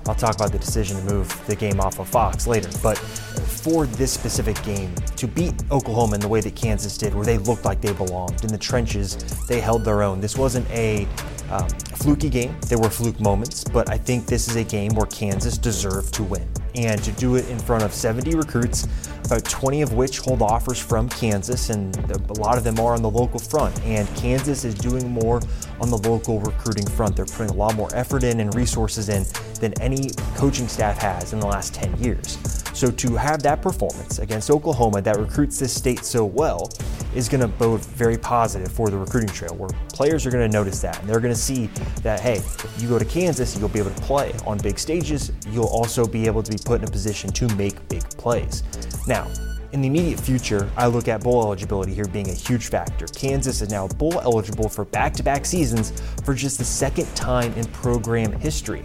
I'll 0.07 0.15
talk 0.15 0.35
about 0.35 0.51
the 0.51 0.59
decision 0.59 0.97
to 0.97 1.03
move 1.13 1.45
the 1.47 1.55
game 1.55 1.79
off 1.79 1.99
of 1.99 2.09
Fox 2.09 2.47
later. 2.47 2.69
But 2.81 2.97
for 2.97 3.85
this 3.85 4.11
specific 4.11 4.61
game, 4.63 4.93
to 5.17 5.27
beat 5.27 5.53
Oklahoma 5.71 6.15
in 6.15 6.21
the 6.21 6.27
way 6.27 6.41
that 6.41 6.55
Kansas 6.55 6.97
did, 6.97 7.13
where 7.13 7.25
they 7.25 7.37
looked 7.37 7.65
like 7.65 7.81
they 7.81 7.93
belonged 7.93 8.43
in 8.43 8.49
the 8.49 8.57
trenches, 8.57 9.17
they 9.47 9.59
held 9.59 9.85
their 9.85 10.01
own. 10.01 10.19
This 10.19 10.37
wasn't 10.37 10.69
a 10.71 11.07
um, 11.51 11.69
fluky 11.69 12.29
game. 12.29 12.55
There 12.67 12.79
were 12.79 12.89
fluke 12.89 13.19
moments, 13.19 13.63
but 13.63 13.89
I 13.89 13.97
think 13.97 14.25
this 14.25 14.47
is 14.47 14.55
a 14.55 14.63
game 14.63 14.93
where 14.95 15.05
Kansas 15.07 15.57
deserved 15.57 16.13
to 16.15 16.23
win. 16.23 16.47
And 16.75 17.03
to 17.03 17.11
do 17.13 17.35
it 17.35 17.49
in 17.49 17.59
front 17.59 17.83
of 17.83 17.93
70 17.93 18.35
recruits, 18.35 18.87
about 19.25 19.43
20 19.43 19.81
of 19.81 19.93
which 19.93 20.19
hold 20.19 20.41
offers 20.41 20.79
from 20.79 21.09
Kansas, 21.09 21.69
and 21.69 21.95
a 22.11 22.33
lot 22.33 22.57
of 22.57 22.63
them 22.63 22.79
are 22.79 22.93
on 22.93 23.01
the 23.01 23.09
local 23.09 23.39
front. 23.39 23.79
And 23.83 24.07
Kansas 24.15 24.63
is 24.63 24.73
doing 24.73 25.11
more 25.11 25.41
on 25.79 25.89
the 25.89 25.97
local 25.97 26.39
recruiting 26.39 26.87
front. 26.87 27.15
They're 27.15 27.25
putting 27.25 27.49
a 27.49 27.57
lot 27.57 27.75
more 27.75 27.89
effort 27.93 28.23
in 28.23 28.39
and 28.39 28.53
resources 28.55 29.09
in 29.09 29.25
than 29.59 29.73
any 29.81 30.09
coaching 30.35 30.67
staff 30.67 30.97
has 30.97 31.33
in 31.33 31.39
the 31.39 31.47
last 31.47 31.73
10 31.73 31.97
years. 32.01 32.60
So 32.73 32.89
to 32.89 33.15
have 33.15 33.43
that 33.43 33.61
performance 33.61 34.19
against 34.19 34.49
Oklahoma 34.49 35.01
that 35.01 35.17
recruits 35.17 35.59
this 35.59 35.73
state 35.73 36.05
so 36.05 36.25
well 36.25 36.69
is 37.13 37.27
going 37.27 37.41
to 37.41 37.47
bode 37.47 37.83
very 37.85 38.17
positive 38.17 38.71
for 38.71 38.89
the 38.89 38.97
recruiting 38.97 39.29
trail 39.29 39.53
where 39.55 39.69
players 39.89 40.25
are 40.25 40.31
going 40.31 40.49
to 40.49 40.57
notice 40.57 40.81
that 40.81 40.99
and 40.99 41.09
they're 41.09 41.19
going 41.19 41.33
to 41.33 41.39
see 41.39 41.67
that 42.03 42.19
hey, 42.19 42.37
if 42.37 42.75
you 42.79 42.87
go 42.87 42.97
to 42.97 43.05
Kansas, 43.05 43.57
you'll 43.57 43.69
be 43.69 43.79
able 43.79 43.91
to 43.91 44.01
play 44.01 44.33
on 44.45 44.57
big 44.59 44.79
stages. 44.79 45.31
You'll 45.49 45.65
also 45.65 46.07
be 46.07 46.25
able 46.25 46.43
to 46.43 46.51
be 46.51 46.57
put 46.63 46.81
in 46.81 46.87
a 46.87 46.91
position 46.91 47.31
to 47.31 47.47
make 47.55 47.87
big 47.89 48.03
plays. 48.11 48.63
Now, 49.07 49.27
in 49.73 49.81
the 49.81 49.87
immediate 49.87 50.19
future, 50.19 50.69
I 50.75 50.87
look 50.87 51.07
at 51.07 51.23
bowl 51.23 51.41
eligibility 51.43 51.93
here 51.93 52.05
being 52.05 52.29
a 52.29 52.33
huge 52.33 52.67
factor. 52.67 53.05
Kansas 53.07 53.61
is 53.61 53.69
now 53.69 53.87
bowl 53.87 54.19
eligible 54.19 54.67
for 54.67 54.83
back 54.83 55.13
to 55.13 55.23
back 55.23 55.45
seasons 55.45 55.93
for 56.25 56.33
just 56.33 56.57
the 56.57 56.65
second 56.65 57.13
time 57.15 57.53
in 57.53 57.65
program 57.67 58.33
history. 58.33 58.83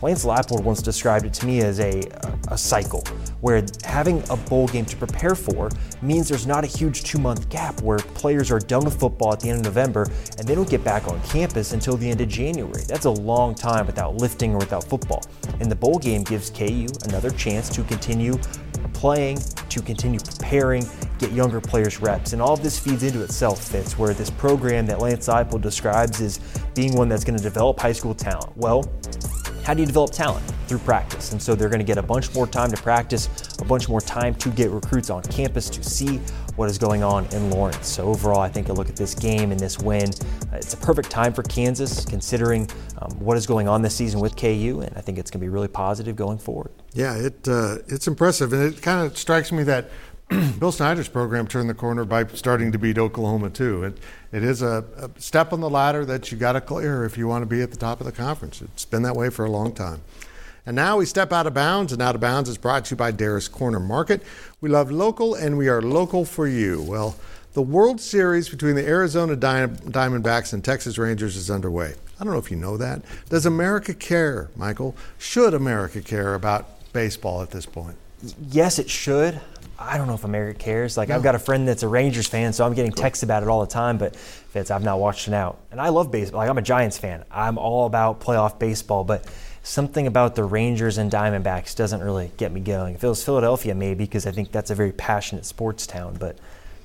Lance 0.00 0.24
Leipold 0.24 0.62
once 0.62 0.80
described 0.80 1.26
it 1.26 1.34
to 1.34 1.46
me 1.46 1.60
as 1.60 1.80
a, 1.80 2.02
a 2.02 2.37
cycle, 2.56 3.02
where 3.40 3.64
having 3.84 4.22
a 4.30 4.36
bowl 4.36 4.66
game 4.68 4.84
to 4.86 4.96
prepare 4.96 5.34
for 5.34 5.70
means 6.02 6.28
there's 6.28 6.46
not 6.46 6.64
a 6.64 6.66
huge 6.66 7.04
two 7.04 7.18
month 7.18 7.48
gap 7.48 7.80
where 7.82 7.98
players 7.98 8.50
are 8.50 8.58
done 8.58 8.84
with 8.84 8.98
football 8.98 9.32
at 9.32 9.40
the 9.40 9.48
end 9.48 9.58
of 9.58 9.64
November 9.64 10.06
and 10.38 10.46
they 10.46 10.54
don't 10.54 10.70
get 10.70 10.82
back 10.84 11.08
on 11.08 11.20
campus 11.22 11.72
until 11.72 11.96
the 11.96 12.08
end 12.08 12.20
of 12.20 12.28
January. 12.28 12.82
That's 12.86 13.06
a 13.06 13.10
long 13.10 13.54
time 13.54 13.86
without 13.86 14.16
lifting 14.16 14.54
or 14.54 14.58
without 14.58 14.84
football. 14.84 15.22
And 15.60 15.70
the 15.70 15.76
bowl 15.76 15.98
game 15.98 16.22
gives 16.22 16.50
KU 16.50 16.86
another 17.04 17.30
chance 17.30 17.68
to 17.70 17.82
continue 17.84 18.38
playing, 18.92 19.38
to 19.68 19.80
continue 19.80 20.18
preparing, 20.18 20.84
get 21.18 21.30
younger 21.32 21.60
players 21.60 22.00
reps. 22.00 22.32
And 22.32 22.42
all 22.42 22.54
of 22.54 22.62
this 22.62 22.78
feeds 22.78 23.02
into 23.02 23.22
itself, 23.22 23.62
Fitz, 23.68 23.96
where 23.96 24.12
this 24.12 24.30
program 24.30 24.86
that 24.86 24.98
Lance 25.00 25.28
Leipold 25.28 25.60
describes 25.60 26.20
as 26.20 26.40
being 26.74 26.96
one 26.96 27.08
that's 27.08 27.24
going 27.24 27.36
to 27.36 27.42
develop 27.42 27.78
high 27.78 27.92
school 27.92 28.14
talent. 28.14 28.56
Well, 28.56 28.84
how 29.68 29.74
do 29.74 29.82
you 29.82 29.86
develop 29.86 30.12
talent? 30.12 30.42
Through 30.66 30.78
practice. 30.78 31.32
And 31.32 31.42
so 31.42 31.54
they're 31.54 31.68
going 31.68 31.78
to 31.78 31.84
get 31.84 31.98
a 31.98 32.02
bunch 32.02 32.32
more 32.32 32.46
time 32.46 32.70
to 32.70 32.76
practice, 32.78 33.28
a 33.58 33.64
bunch 33.66 33.86
more 33.86 34.00
time 34.00 34.34
to 34.36 34.48
get 34.48 34.70
recruits 34.70 35.10
on 35.10 35.22
campus 35.24 35.68
to 35.68 35.84
see 35.84 36.20
what 36.56 36.70
is 36.70 36.78
going 36.78 37.02
on 37.02 37.26
in 37.34 37.50
Lawrence. 37.50 37.86
So 37.86 38.04
overall, 38.04 38.40
I 38.40 38.48
think 38.48 38.70
a 38.70 38.72
look 38.72 38.88
at 38.88 38.96
this 38.96 39.14
game 39.14 39.52
and 39.52 39.60
this 39.60 39.78
win, 39.78 40.08
uh, 40.50 40.56
it's 40.56 40.72
a 40.72 40.76
perfect 40.78 41.10
time 41.10 41.34
for 41.34 41.42
Kansas 41.42 42.06
considering 42.06 42.66
um, 42.96 43.10
what 43.20 43.36
is 43.36 43.46
going 43.46 43.68
on 43.68 43.82
this 43.82 43.94
season 43.94 44.20
with 44.20 44.36
KU, 44.36 44.82
and 44.82 44.96
I 44.96 45.02
think 45.02 45.18
it's 45.18 45.30
going 45.30 45.40
to 45.40 45.44
be 45.44 45.50
really 45.50 45.68
positive 45.68 46.16
going 46.16 46.38
forward. 46.38 46.72
Yeah, 46.94 47.14
it 47.16 47.46
uh, 47.46 47.76
it's 47.88 48.08
impressive, 48.08 48.54
and 48.54 48.74
it 48.74 48.80
kind 48.80 49.06
of 49.06 49.18
strikes 49.18 49.52
me 49.52 49.62
that 49.64 49.90
Bill 50.58 50.72
Snyder's 50.72 51.08
program 51.08 51.46
turned 51.46 51.70
the 51.70 51.74
corner 51.74 52.04
by 52.04 52.26
starting 52.26 52.72
to 52.72 52.78
beat 52.78 52.98
Oklahoma 52.98 53.50
too. 53.50 53.84
It 53.84 53.98
it 54.30 54.44
is 54.44 54.60
a, 54.60 54.84
a 54.96 55.20
step 55.20 55.52
on 55.54 55.60
the 55.60 55.70
ladder 55.70 56.04
that 56.04 56.30
you 56.30 56.36
got 56.36 56.52
to 56.52 56.60
clear 56.60 57.04
if 57.04 57.16
you 57.16 57.26
want 57.26 57.42
to 57.42 57.46
be 57.46 57.62
at 57.62 57.70
the 57.70 57.78
top 57.78 58.00
of 58.00 58.06
the 58.06 58.12
conference. 58.12 58.60
It's 58.60 58.84
been 58.84 59.02
that 59.04 59.16
way 59.16 59.30
for 59.30 59.46
a 59.46 59.50
long 59.50 59.72
time. 59.72 60.02
And 60.66 60.76
now 60.76 60.98
we 60.98 61.06
step 61.06 61.32
out 61.32 61.46
of 61.46 61.54
bounds, 61.54 61.94
and 61.94 62.02
out 62.02 62.14
of 62.14 62.20
bounds 62.20 62.50
is 62.50 62.58
brought 62.58 62.84
to 62.86 62.90
you 62.90 62.96
by 62.98 63.10
Dara's 63.10 63.48
Corner 63.48 63.80
Market. 63.80 64.22
We 64.60 64.68
love 64.68 64.90
local, 64.90 65.34
and 65.34 65.56
we 65.56 65.68
are 65.68 65.80
local 65.80 66.26
for 66.26 66.46
you. 66.46 66.82
Well, 66.82 67.16
the 67.54 67.62
World 67.62 68.02
Series 68.02 68.50
between 68.50 68.74
the 68.74 68.86
Arizona 68.86 69.34
Diamondbacks 69.34 70.52
and 70.52 70.62
Texas 70.62 70.98
Rangers 70.98 71.36
is 71.36 71.50
underway. 71.50 71.94
I 72.20 72.24
don't 72.24 72.34
know 72.34 72.38
if 72.38 72.50
you 72.50 72.58
know 72.58 72.76
that. 72.76 73.00
Does 73.30 73.46
America 73.46 73.94
care, 73.94 74.50
Michael? 74.56 74.94
Should 75.16 75.54
America 75.54 76.02
care 76.02 76.34
about 76.34 76.92
baseball 76.92 77.40
at 77.40 77.50
this 77.50 77.64
point? 77.64 77.96
Yes, 78.50 78.78
it 78.78 78.90
should. 78.90 79.40
I 79.78 79.96
don't 79.96 80.08
know 80.08 80.14
if 80.14 80.24
America 80.24 80.58
cares. 80.58 80.96
Like, 80.96 81.08
no. 81.08 81.14
I've 81.14 81.22
got 81.22 81.36
a 81.36 81.38
friend 81.38 81.68
that's 81.68 81.84
a 81.84 81.88
Rangers 81.88 82.26
fan, 82.26 82.52
so 82.52 82.66
I'm 82.66 82.74
getting 82.74 82.90
texts 82.90 83.22
about 83.22 83.44
it 83.44 83.48
all 83.48 83.60
the 83.60 83.70
time, 83.70 83.96
but 83.96 84.16
Fitz, 84.16 84.72
I've 84.72 84.82
not 84.82 84.98
watched 84.98 85.28
it 85.28 85.34
out. 85.34 85.58
And 85.70 85.80
I 85.80 85.90
love 85.90 86.10
baseball. 86.10 86.38
Like, 86.40 86.50
I'm 86.50 86.58
a 86.58 86.62
Giants 86.62 86.98
fan. 86.98 87.24
I'm 87.30 87.58
all 87.58 87.86
about 87.86 88.20
playoff 88.20 88.58
baseball, 88.58 89.04
but 89.04 89.24
something 89.62 90.08
about 90.08 90.34
the 90.34 90.42
Rangers 90.42 90.98
and 90.98 91.12
Diamondbacks 91.12 91.76
doesn't 91.76 92.00
really 92.00 92.32
get 92.36 92.50
me 92.50 92.60
going. 92.60 92.96
If 92.96 93.04
it 93.04 93.08
was 93.08 93.24
Philadelphia, 93.24 93.74
maybe, 93.74 94.04
because 94.04 94.26
I 94.26 94.32
think 94.32 94.50
that's 94.50 94.70
a 94.70 94.74
very 94.74 94.90
passionate 94.90 95.46
sports 95.46 95.86
town, 95.86 96.16
but 96.18 96.38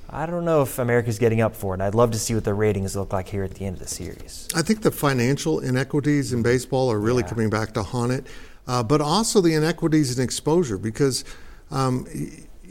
I 0.07 0.27
don't 0.27 0.45
know 0.45 0.61
if 0.61 0.77
America's 0.77 1.17
getting 1.17 1.41
up 1.41 1.55
for 1.55 1.73
it. 1.73 1.81
I'd 1.81 1.95
love 1.95 2.11
to 2.11 2.19
see 2.19 2.35
what 2.35 2.43
the 2.43 2.53
ratings 2.53 2.95
look 2.95 3.11
like 3.11 3.27
here 3.27 3.43
at 3.43 3.55
the 3.55 3.65
end 3.65 3.77
of 3.77 3.81
the 3.81 3.87
series. 3.87 4.47
I 4.55 4.61
think 4.61 4.83
the 4.83 4.91
financial 4.91 5.61
inequities 5.61 6.31
in 6.31 6.43
baseball 6.43 6.91
are 6.91 6.99
really 6.99 7.23
yeah. 7.23 7.29
coming 7.29 7.49
back 7.49 7.73
to 7.73 7.81
haunt 7.81 8.11
it, 8.11 8.27
uh, 8.67 8.83
but 8.83 9.01
also 9.01 9.41
the 9.41 9.55
inequities 9.55 10.15
in 10.15 10.23
exposure 10.23 10.77
because. 10.77 11.25
Um, 11.71 12.05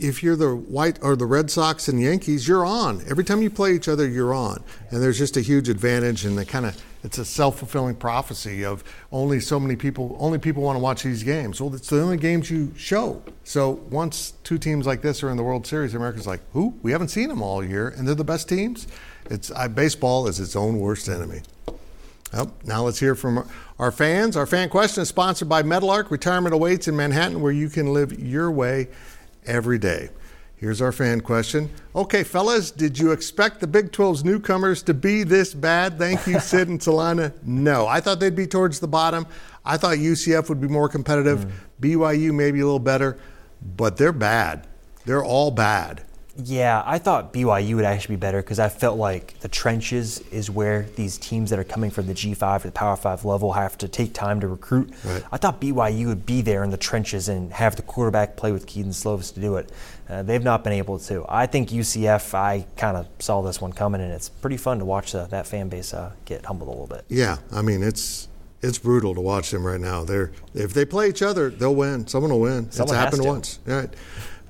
if 0.02 0.22
you're 0.22 0.36
the 0.36 0.54
white 0.54 0.98
or 1.02 1.14
the 1.14 1.26
Red 1.26 1.50
Sox 1.50 1.86
and 1.86 2.00
Yankees, 2.00 2.48
you're 2.48 2.66
on. 2.66 3.02
Every 3.08 3.24
time 3.24 3.40
you 3.40 3.50
play 3.50 3.74
each 3.74 3.88
other, 3.88 4.08
you're 4.08 4.34
on. 4.34 4.62
And 4.90 5.02
there's 5.02 5.18
just 5.18 5.36
a 5.36 5.40
huge 5.40 5.68
advantage 5.68 6.24
and 6.24 6.36
the 6.36 6.44
kind 6.44 6.66
of 6.66 6.82
it's 7.04 7.18
a 7.18 7.24
self-fulfilling 7.24 7.96
prophecy 7.96 8.64
of 8.64 8.84
only 9.10 9.40
so 9.40 9.58
many 9.58 9.74
people 9.74 10.16
only 10.20 10.38
people 10.38 10.62
want 10.62 10.76
to 10.76 10.80
watch 10.80 11.02
these 11.02 11.22
games. 11.22 11.60
Well, 11.60 11.74
it's 11.74 11.88
the 11.88 12.00
only 12.00 12.16
games 12.16 12.50
you 12.50 12.72
show. 12.76 13.22
So 13.44 13.70
once 13.90 14.32
two 14.44 14.58
teams 14.58 14.86
like 14.86 15.02
this 15.02 15.22
are 15.22 15.30
in 15.30 15.36
the 15.36 15.42
World 15.42 15.66
Series, 15.66 15.94
America's 15.94 16.26
like, 16.26 16.40
"Who? 16.52 16.74
We 16.82 16.92
haven't 16.92 17.08
seen 17.08 17.28
them 17.28 17.42
all 17.42 17.64
year 17.64 17.88
and 17.88 18.06
they're 18.06 18.14
the 18.14 18.24
best 18.24 18.48
teams." 18.48 18.86
It's 19.30 19.50
I, 19.50 19.68
baseball 19.68 20.28
is 20.28 20.38
its 20.38 20.54
own 20.56 20.78
worst 20.78 21.08
enemy. 21.08 21.42
Now 22.64 22.84
let's 22.84 22.98
hear 22.98 23.14
from 23.14 23.46
our 23.78 23.92
fans. 23.92 24.36
Our 24.36 24.46
fan 24.46 24.68
question 24.70 25.02
is 25.02 25.08
sponsored 25.08 25.48
by 25.48 25.62
Meadowlark. 25.62 26.10
Retirement 26.10 26.54
Awaits 26.54 26.88
in 26.88 26.96
Manhattan, 26.96 27.42
where 27.42 27.52
you 27.52 27.68
can 27.68 27.92
live 27.92 28.18
your 28.18 28.50
way 28.50 28.88
every 29.46 29.78
day. 29.78 30.10
Here's 30.56 30.80
our 30.80 30.92
fan 30.92 31.22
question. 31.22 31.70
Okay, 31.96 32.22
fellas, 32.22 32.70
did 32.70 32.96
you 32.96 33.10
expect 33.10 33.58
the 33.58 33.66
Big 33.66 33.90
12's 33.90 34.24
newcomers 34.24 34.80
to 34.84 34.94
be 34.94 35.24
this 35.24 35.54
bad? 35.54 35.98
Thank 35.98 36.24
you, 36.26 36.38
Sid 36.40 36.68
and 36.68 36.80
Salina. 36.80 37.32
No, 37.42 37.88
I 37.88 38.00
thought 38.00 38.20
they'd 38.20 38.36
be 38.36 38.46
towards 38.46 38.78
the 38.78 38.86
bottom. 38.86 39.26
I 39.64 39.76
thought 39.76 39.96
UCF 39.96 40.48
would 40.48 40.60
be 40.60 40.68
more 40.68 40.88
competitive, 40.88 41.40
mm. 41.40 41.52
BYU 41.80 42.32
maybe 42.32 42.60
a 42.60 42.64
little 42.64 42.78
better, 42.78 43.18
but 43.76 43.96
they're 43.96 44.12
bad. 44.12 44.68
They're 45.04 45.24
all 45.24 45.50
bad. 45.50 46.04
Yeah, 46.36 46.82
I 46.86 46.98
thought 46.98 47.32
BYU 47.34 47.76
would 47.76 47.84
actually 47.84 48.16
be 48.16 48.20
better 48.20 48.40
because 48.40 48.58
I 48.58 48.70
felt 48.70 48.96
like 48.96 49.38
the 49.40 49.48
trenches 49.48 50.20
is 50.30 50.50
where 50.50 50.86
these 50.96 51.18
teams 51.18 51.50
that 51.50 51.58
are 51.58 51.64
coming 51.64 51.90
from 51.90 52.06
the 52.06 52.14
G5 52.14 52.62
to 52.62 52.68
the 52.68 52.72
Power 52.72 52.96
5 52.96 53.26
level 53.26 53.52
have 53.52 53.76
to 53.78 53.88
take 53.88 54.14
time 54.14 54.40
to 54.40 54.48
recruit. 54.48 54.92
Right. 55.04 55.22
I 55.30 55.36
thought 55.36 55.60
BYU 55.60 56.06
would 56.06 56.24
be 56.24 56.40
there 56.40 56.64
in 56.64 56.70
the 56.70 56.78
trenches 56.78 57.28
and 57.28 57.52
have 57.52 57.76
the 57.76 57.82
quarterback 57.82 58.36
play 58.36 58.50
with 58.50 58.66
Kedon 58.66 58.92
Slovis 58.92 59.34
to 59.34 59.40
do 59.40 59.56
it. 59.56 59.70
Uh, 60.08 60.22
they've 60.22 60.42
not 60.42 60.64
been 60.64 60.72
able 60.72 60.98
to. 61.00 61.24
I 61.28 61.46
think 61.46 61.68
UCF, 61.68 62.32
I 62.34 62.66
kind 62.76 62.96
of 62.96 63.08
saw 63.18 63.42
this 63.42 63.60
one 63.60 63.72
coming, 63.72 64.00
and 64.00 64.10
it's 64.10 64.28
pretty 64.30 64.56
fun 64.56 64.78
to 64.78 64.84
watch 64.86 65.14
uh, 65.14 65.26
that 65.26 65.46
fan 65.46 65.68
base 65.68 65.92
uh, 65.92 66.12
get 66.24 66.46
humbled 66.46 66.68
a 66.68 66.72
little 66.72 66.86
bit. 66.86 67.04
Yeah, 67.08 67.38
I 67.52 67.60
mean, 67.60 67.82
it's 67.82 68.28
it's 68.62 68.78
brutal 68.78 69.14
to 69.14 69.20
watch 69.20 69.50
them 69.50 69.66
right 69.66 69.80
now. 69.80 70.04
They're 70.04 70.32
if 70.54 70.72
they 70.72 70.84
play 70.84 71.08
each 71.08 71.22
other, 71.22 71.50
they'll 71.50 71.74
win. 71.74 72.06
Someone 72.06 72.30
will 72.30 72.40
win. 72.40 72.70
Someone 72.70 72.96
it's 72.96 73.04
happened 73.04 73.24
once. 73.24 73.58
Right. 73.66 73.90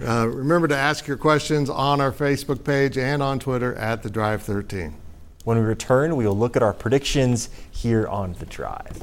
Uh, 0.05 0.27
remember 0.27 0.67
to 0.67 0.77
ask 0.77 1.07
your 1.07 1.17
questions 1.17 1.71
on 1.71 2.01
our 2.01 2.11
Facebook 2.11 2.65
page 2.65 2.99
and 2.99 3.23
on 3.23 3.39
Twitter 3.39 3.75
at 3.77 4.03
the 4.03 4.11
Drive 4.11 4.43
13. 4.43 4.97
When 5.45 5.59
we 5.59 5.63
return, 5.63 6.17
we 6.17 6.27
will 6.27 6.37
look 6.37 6.57
at 6.57 6.63
our 6.63 6.73
predictions 6.73 7.51
here 7.71 8.09
on 8.09 8.33
the 8.35 8.47
Drive. 8.47 9.03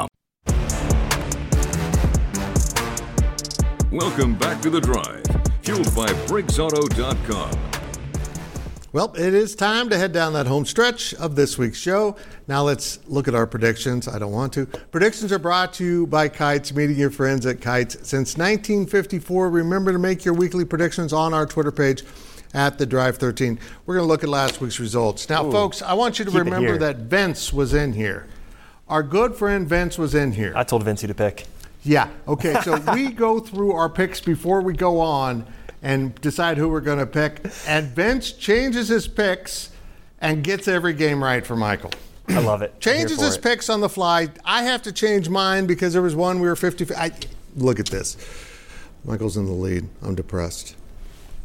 Welcome 3.91 4.35
back 4.35 4.61
to 4.61 4.69
the 4.69 4.79
drive, 4.79 5.21
fueled 5.63 5.93
by 5.93 6.05
BriggsAuto.com. 6.05 7.51
Well, 8.93 9.13
it 9.17 9.33
is 9.33 9.53
time 9.53 9.89
to 9.89 9.97
head 9.97 10.13
down 10.13 10.31
that 10.31 10.47
home 10.47 10.65
stretch 10.65 11.13
of 11.15 11.35
this 11.35 11.57
week's 11.57 11.77
show. 11.77 12.15
Now 12.47 12.63
let's 12.63 12.99
look 13.09 13.27
at 13.27 13.35
our 13.35 13.45
predictions. 13.45 14.07
I 14.07 14.17
don't 14.17 14.31
want 14.31 14.53
to. 14.53 14.65
Predictions 14.65 15.33
are 15.33 15.39
brought 15.39 15.73
to 15.73 15.83
you 15.83 16.07
by 16.07 16.29
Kites, 16.29 16.73
meeting 16.73 16.95
your 16.95 17.09
friends 17.09 17.45
at 17.45 17.59
Kites. 17.59 17.95
Since 18.07 18.37
1954, 18.37 19.49
remember 19.49 19.91
to 19.91 19.99
make 19.99 20.23
your 20.23 20.35
weekly 20.35 20.63
predictions 20.63 21.11
on 21.11 21.33
our 21.33 21.45
Twitter 21.45 21.73
page 21.73 22.03
at 22.53 22.77
the 22.77 22.85
Drive 22.85 23.17
13. 23.17 23.59
We're 23.85 23.95
going 23.95 24.05
to 24.05 24.09
look 24.09 24.23
at 24.23 24.29
last 24.29 24.61
week's 24.61 24.79
results. 24.79 25.27
Now, 25.27 25.45
Ooh, 25.45 25.51
folks, 25.51 25.81
I 25.81 25.95
want 25.95 26.17
you 26.17 26.23
to 26.23 26.31
remember 26.31 26.77
that 26.77 26.95
Vince 26.95 27.51
was 27.51 27.73
in 27.73 27.91
here. 27.91 28.25
Our 28.87 29.03
good 29.03 29.35
friend 29.35 29.67
Vince 29.67 29.97
was 29.97 30.15
in 30.15 30.31
here. 30.31 30.53
I 30.55 30.63
told 30.63 30.83
Vince 30.83 31.01
who 31.01 31.07
to 31.07 31.13
pick. 31.13 31.45
Yeah. 31.83 32.09
Okay. 32.27 32.55
So 32.61 32.77
we 32.93 33.11
go 33.11 33.39
through 33.39 33.73
our 33.73 33.89
picks 33.89 34.19
before 34.19 34.61
we 34.61 34.73
go 34.73 34.99
on 34.99 35.45
and 35.81 36.13
decide 36.21 36.57
who 36.57 36.69
we're 36.69 36.81
going 36.81 36.99
to 36.99 37.05
pick. 37.05 37.45
And 37.67 37.87
Vince 37.87 38.31
changes 38.31 38.87
his 38.87 39.07
picks 39.07 39.71
and 40.19 40.43
gets 40.43 40.67
every 40.67 40.93
game 40.93 41.23
right 41.23 41.45
for 41.45 41.55
Michael. 41.55 41.91
I 42.27 42.39
love 42.39 42.61
it. 42.61 42.79
Changes 42.79 43.19
his 43.19 43.35
it. 43.35 43.41
picks 43.41 43.69
on 43.69 43.81
the 43.81 43.89
fly. 43.89 44.29
I 44.45 44.63
have 44.63 44.83
to 44.83 44.91
change 44.91 45.27
mine 45.27 45.65
because 45.65 45.93
there 45.93 46.01
was 46.01 46.15
one 46.15 46.39
we 46.39 46.47
were 46.47 46.55
50. 46.55 46.93
I, 46.95 47.11
look 47.55 47.79
at 47.79 47.87
this. 47.87 48.15
Michael's 49.03 49.37
in 49.37 49.45
the 49.45 49.51
lead. 49.51 49.89
I'm 50.01 50.15
depressed. 50.15 50.75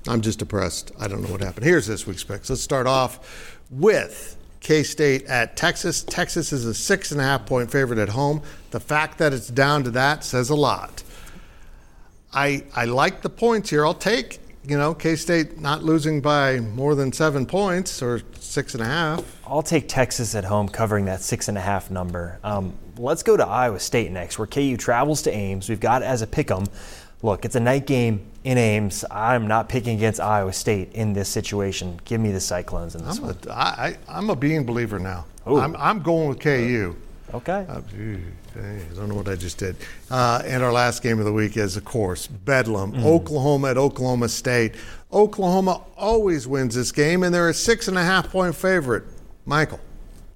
I'm 0.07 0.21
just 0.21 0.39
depressed. 0.39 0.93
I 1.01 1.09
don't 1.09 1.23
know 1.23 1.31
what 1.31 1.41
happened. 1.41 1.67
Here's 1.67 1.87
this 1.87 2.07
week's 2.07 2.23
picks. 2.23 2.51
Let's 2.51 2.63
start 2.63 2.87
off 2.87 3.59
with 3.71 4.37
K 4.67 4.83
State 4.83 5.27
at 5.27 5.57
Texas. 5.57 6.03
Texas 6.03 6.53
is 6.53 6.65
a 6.65 6.75
six 6.75 7.13
and 7.13 7.21
a 7.21 7.25
half 7.25 7.47
point 7.47 7.71
favorite 7.71 8.01
at 8.01 8.09
home. 8.09 8.43
The 8.73 8.81
fact 8.81 9.19
that 9.19 9.33
it's 9.33 9.47
down 9.47 9.85
to 9.85 9.93
that 9.93 10.25
says 10.25 10.51
a 10.51 10.57
lot. 10.57 11.05
I 12.33 12.65
I 12.75 12.87
like 12.87 13.23
the 13.23 13.31
points 13.31 13.71
here. 13.71 13.87
I'll 13.87 13.95
take 13.95 14.41
you 14.67 14.77
know 14.77 14.93
K 14.93 15.15
State 15.15 15.61
not 15.61 15.85
losing 15.85 16.21
by 16.21 16.59
more 16.59 16.97
than 16.97 17.13
seven 17.13 17.47
points 17.47 18.03
or 18.03 18.23
six 18.41 18.75
and 18.75 18.83
a 18.83 18.87
half. 18.87 19.23
I'll 19.47 19.63
take 19.63 19.89
Texas 19.89 20.35
at 20.35 20.43
home 20.43 20.69
covering 20.69 21.05
that 21.05 21.21
six 21.21 21.47
and 21.47 21.57
a 21.57 21.61
half 21.61 21.89
number. 21.89 22.41
Um, 22.43 22.75
let's 22.99 23.23
go 23.23 23.37
to 23.37 23.47
Iowa 23.47 23.79
State 23.79 24.11
next, 24.11 24.37
where 24.37 24.49
KU 24.49 24.77
travels 24.77 25.23
to 25.23 25.31
Ames. 25.33 25.69
We've 25.69 25.79
got 25.79 26.03
as 26.03 26.23
a 26.23 26.27
pick 26.27 26.51
'em. 26.51 26.67
Look, 27.23 27.45
it's 27.45 27.57
a 27.57 27.61
night 27.61 27.87
game 27.87 28.21
in 28.45 28.59
Ames. 28.59 29.05
I'm 29.11 29.47
not 29.49 29.69
picking 29.69 29.97
against 29.97 30.21
Iowa 30.21 30.53
State 30.53 30.93
in 30.93 31.13
this 31.13 31.29
situation. 31.29 31.99
Give 32.05 32.21
me 32.21 32.31
the 32.31 32.41
Cyclones 32.41 32.95
in 32.95 33.05
this 33.05 33.19
I'm 33.19 33.25
one. 33.25 33.39
a, 33.49 33.53
I, 33.53 33.97
I'm 34.09 34.31
a 34.31 34.37
being 34.37 34.65
believer 34.65 34.99
now. 34.99 35.25
Ooh. 35.49 35.59
I'm, 35.59 35.75
I'm 35.77 36.01
going 36.03 36.29
with 36.29 36.41
KU. 36.41 36.95
Okay. 37.35 37.67
Uh, 37.69 37.81
I 38.59 38.79
don't 38.95 39.09
know 39.09 39.15
what 39.15 39.29
I 39.29 39.35
just 39.37 39.59
did. 39.59 39.77
Uh, 40.11 40.43
and 40.45 40.63
our 40.63 40.73
last 40.73 41.03
game 41.03 41.19
of 41.19 41.25
the 41.25 41.33
week 41.33 41.57
is, 41.57 41.77
of 41.77 41.85
course, 41.85 42.27
Bedlam, 42.27 42.93
Mm. 42.93 43.05
Oklahoma 43.05 43.71
at 43.71 43.77
Oklahoma 43.79 44.29
State. 44.29 44.75
Oklahoma 45.13 45.83
always 45.97 46.47
wins 46.47 46.75
this 46.75 46.93
game, 46.93 47.23
and 47.23 47.35
they're 47.35 47.49
a 47.49 47.55
six 47.55 47.89
and 47.89 47.99
a 47.99 48.03
half 48.05 48.31
point 48.31 48.55
favorite. 48.55 49.05
Michael, 49.45 49.81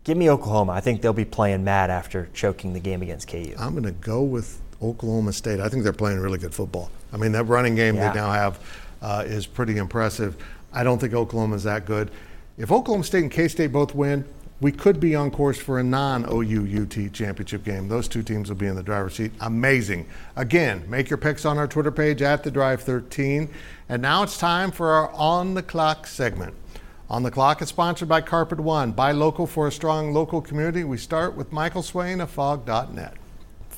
Give 0.02 0.16
me 0.16 0.30
Oklahoma. 0.30 0.72
I 0.72 0.80
think 0.80 1.02
they'll 1.02 1.12
be 1.12 1.24
playing 1.26 1.62
mad 1.62 1.90
after 1.90 2.28
choking 2.32 2.72
the 2.72 2.80
game 2.80 3.02
against 3.02 3.28
KU. 3.28 3.54
I'm 3.58 3.72
going 3.72 3.84
to 3.84 3.92
go 3.92 4.22
with 4.22 4.58
Oklahoma 4.82 5.32
State. 5.32 5.60
I 5.60 5.68
think 5.68 5.84
they're 5.84 5.92
playing 5.92 6.20
really 6.20 6.38
good 6.38 6.54
football. 6.54 6.90
I 7.12 7.16
mean, 7.16 7.32
that 7.32 7.44
running 7.44 7.74
game 7.74 7.96
Yeah. 7.96 8.12
they 8.12 8.18
now 8.18 8.32
have 8.32 8.58
uh, 9.02 9.24
is 9.26 9.46
pretty 9.46 9.76
impressive. 9.76 10.36
I 10.72 10.84
don't 10.84 10.98
think 10.98 11.14
Oklahoma's 11.14 11.64
that 11.64 11.86
good. 11.86 12.10
If 12.58 12.70
Oklahoma 12.70 13.04
State 13.04 13.22
and 13.22 13.30
K 13.30 13.48
State 13.48 13.72
both 13.72 13.94
win, 13.94 14.24
we 14.60 14.70
could 14.72 15.00
be 15.00 15.14
on 15.14 15.30
course 15.30 15.58
for 15.58 15.78
a 15.78 15.82
non 15.82 16.26
OU 16.30 16.82
UT 16.82 17.12
championship 17.12 17.64
game. 17.64 17.88
Those 17.88 18.08
two 18.08 18.22
teams 18.22 18.50
will 18.50 18.56
be 18.56 18.66
in 18.66 18.76
the 18.76 18.82
driver's 18.82 19.14
seat. 19.14 19.32
Amazing. 19.40 20.06
Again, 20.36 20.84
make 20.86 21.08
your 21.08 21.16
picks 21.16 21.46
on 21.46 21.56
our 21.56 21.66
Twitter 21.66 21.90
page 21.90 22.20
at 22.20 22.42
the 22.44 22.50
Drive 22.50 22.82
13. 22.82 23.48
And 23.88 24.02
now 24.02 24.22
it's 24.22 24.36
time 24.36 24.70
for 24.70 24.90
our 24.90 25.10
On 25.12 25.54
the 25.54 25.62
Clock 25.62 26.06
segment. 26.06 26.54
On 27.08 27.22
the 27.22 27.30
Clock 27.30 27.62
is 27.62 27.68
sponsored 27.68 28.08
by 28.08 28.20
Carpet 28.20 28.60
One. 28.60 28.92
Buy 28.92 29.12
local 29.12 29.46
for 29.46 29.66
a 29.66 29.72
strong 29.72 30.12
local 30.12 30.42
community. 30.42 30.84
We 30.84 30.98
start 30.98 31.34
with 31.34 31.50
Michael 31.52 31.82
Swain 31.82 32.20
of 32.20 32.30
Phog.net. 32.30 33.14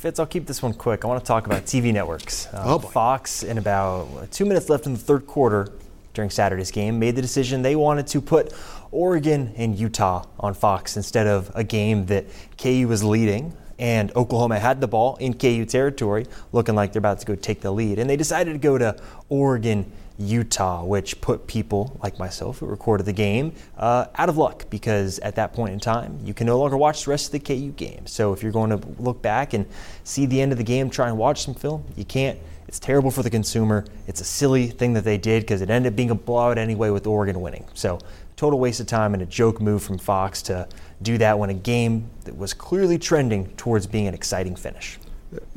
Fitz, 0.03 0.19
I'll 0.19 0.27
keep 0.27 0.47
this 0.47 0.61
one 0.61 0.75
quick. 0.75 1.05
I 1.05 1.07
want 1.07 1.23
to 1.23 1.25
talk 1.29 1.47
about 1.47 1.65
TV 1.65 1.93
networks. 1.93 2.47
Uh, 2.47 2.63
Oh, 2.67 2.79
boy. 2.81 2.89
Fox, 2.89 3.45
in 3.45 3.57
about 3.57 4.09
uh, 4.19 4.27
two 4.33 4.45
minutes 4.45 4.69
left 4.69 4.87
in 4.87 4.95
the 4.95 4.99
third 4.99 5.29
quarter 5.29 5.69
during 6.13 6.29
Saturday's 6.29 6.73
game, 6.73 6.99
made 6.99 7.15
the 7.15 7.23
decision 7.23 7.63
they 7.63 7.77
wanted 7.77 8.09
to 8.09 8.21
put 8.21 8.53
Oregon 8.91 9.53
and 9.57 9.79
Utah 9.79 10.25
on 10.41 10.55
Fox 10.55 10.97
instead 10.97 11.29
of 11.29 11.53
a 11.55 11.63
game 11.63 12.07
that 12.07 12.25
KU 12.61 12.89
was 12.89 13.05
leading. 13.05 13.57
And 13.79 14.15
Oklahoma 14.17 14.59
had 14.59 14.81
the 14.81 14.89
ball 14.89 15.17
in 15.17 15.35
KU 15.35 15.65
territory, 15.65 16.27
looking 16.53 16.75
like 16.75 16.93
they're 16.93 17.01
about 17.01 17.21
to 17.21 17.27
go 17.27 17.35
take 17.35 17.61
the 17.61 17.73
lead. 17.73 17.99
And 17.99 18.09
they 18.09 18.17
decided 18.17 18.53
to 18.53 18.59
go 18.59 18.79
to 18.79 18.97
Oregon, 19.29 19.91
Utah, 20.19 20.85
which 20.85 21.21
put 21.21 21.47
people 21.47 21.99
like 22.03 22.19
myself 22.19 22.59
who 22.59 22.67
recorded 22.67 23.05
the 23.05 23.13
game 23.13 23.53
uh, 23.77 24.07
out 24.17 24.29
of 24.29 24.37
luck 24.37 24.67
because 24.71 25.19
at 25.21 25.37
that 25.37 25.53
point 25.53 25.73
in 25.73 25.81
time, 25.81 26.19
you 26.25 26.35
can 26.35 26.47
no 26.47 26.59
longer 26.59 26.77
watch 26.77 27.05
the 27.05 27.11
rest 27.11 27.27
of 27.27 27.33
the 27.33 27.41
KU 27.41 27.73
game. 27.73 28.07
So 28.07 28.33
if 28.33 28.43
you're 28.43 28.53
going 28.53 28.71
to 28.71 28.87
look 28.99 29.23
back 29.23 29.53
and 29.53 29.67
see 30.05 30.27
the 30.27 30.41
end 30.41 30.53
of 30.53 30.59
the 30.59 30.65
game, 30.65 30.91
try 30.91 31.09
and 31.09 31.19
watch 31.19 31.43
some 31.43 31.55
film, 31.55 31.85
you 31.97 32.05
can't. 32.05 32.39
It's 32.69 32.79
terrible 32.79 33.11
for 33.11 33.23
the 33.23 33.31
consumer. 33.31 33.85
It's 34.07 34.21
a 34.21 34.25
silly 34.25 34.69
thing 34.69 34.95
that 34.95 35.05
they 35.05 35.19
did 35.19 35.43
because 35.43 35.61
it 35.61 35.69
ended 35.69 35.93
up 35.93 35.97
being 35.97 36.11
a 36.11 36.15
blowout 36.15 36.57
anyway 36.57 36.91
with 36.91 37.07
Oregon 37.07 37.41
winning. 37.41 37.67
So 37.75 37.99
total 38.37 38.59
waste 38.59 38.81
of 38.81 38.87
time 38.87 39.15
and 39.15 39.23
a 39.23 39.27
joke 39.27 39.61
move 39.61 39.83
from 39.83 39.99
Fox 39.99 40.41
to 40.43 40.67
do 41.03 41.19
that 41.19 41.39
when 41.39 41.51
a 41.51 41.55
game 41.55 42.11
that 42.25 42.37
was 42.37 42.55
clearly 42.55 42.99
trending 42.99 43.49
towards 43.57 43.87
being 43.87 44.07
an 44.07 44.15
exciting 44.15 44.57
finish. 44.57 44.99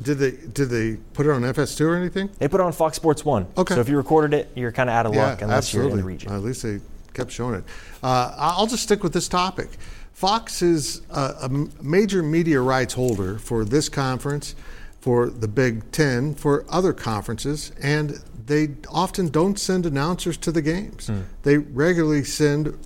Did 0.01 0.19
they 0.19 0.31
did 0.31 0.69
they 0.69 0.95
put 1.13 1.25
it 1.25 1.31
on 1.31 1.41
FS2 1.41 1.81
or 1.85 1.95
anything? 1.95 2.29
They 2.39 2.47
put 2.47 2.61
it 2.61 2.63
on 2.63 2.71
Fox 2.71 2.95
Sports 2.95 3.25
1. 3.25 3.47
Okay. 3.57 3.75
So 3.75 3.81
if 3.81 3.89
you 3.89 3.97
recorded 3.97 4.33
it, 4.33 4.49
you're 4.55 4.71
kind 4.71 4.89
of 4.89 4.95
out 4.95 5.05
of 5.05 5.15
luck 5.15 5.41
unless 5.41 5.73
you're 5.73 5.89
in 5.89 5.97
the 5.97 6.03
region. 6.03 6.31
At 6.31 6.41
least 6.41 6.63
they 6.63 6.79
kept 7.13 7.31
showing 7.31 7.55
it. 7.55 7.63
Uh, 8.01 8.33
I'll 8.37 8.67
just 8.67 8.83
stick 8.83 9.03
with 9.03 9.13
this 9.13 9.27
topic. 9.27 9.69
Fox 10.13 10.61
is 10.61 11.01
a 11.09 11.49
major 11.81 12.23
media 12.23 12.61
rights 12.61 12.93
holder 12.93 13.37
for 13.37 13.65
this 13.65 13.89
conference, 13.89 14.55
for 15.01 15.29
the 15.29 15.47
Big 15.47 15.91
Ten, 15.91 16.33
for 16.35 16.63
other 16.69 16.93
conferences, 16.93 17.73
and 17.81 18.21
they 18.45 18.69
often 18.89 19.27
don't 19.27 19.59
send 19.59 19.85
announcers 19.85 20.37
to 20.37 20.53
the 20.53 20.61
games. 20.61 21.11
They 21.43 21.57
regularly 21.57 22.23
send 22.23 22.77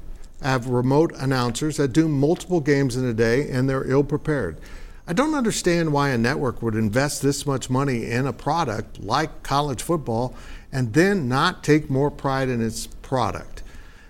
have 0.42 0.68
remote 0.68 1.14
announcers 1.18 1.78
that 1.78 1.94
do 1.94 2.08
multiple 2.08 2.62
games 2.62 2.96
in 2.96 3.06
a 3.06 3.14
day, 3.14 3.50
and 3.50 3.70
they're 3.70 3.90
ill 3.90 4.04
prepared. 4.04 4.60
I 5.08 5.14
don't 5.14 5.34
understand 5.34 5.92
why 5.92 6.10
a 6.10 6.18
network 6.18 6.62
would 6.62 6.76
invest 6.76 7.22
this 7.22 7.46
much 7.46 7.70
money 7.70 8.06
in 8.06 8.28
a 8.28 8.34
product 8.34 9.00
like 9.00 9.42
college 9.42 9.82
football 9.82 10.36
and 10.72 10.94
then 10.94 11.28
not 11.28 11.64
take 11.64 11.90
more 11.90 12.12
pride 12.12 12.48
in 12.48 12.62
its 12.62 12.86
product. 12.86 13.64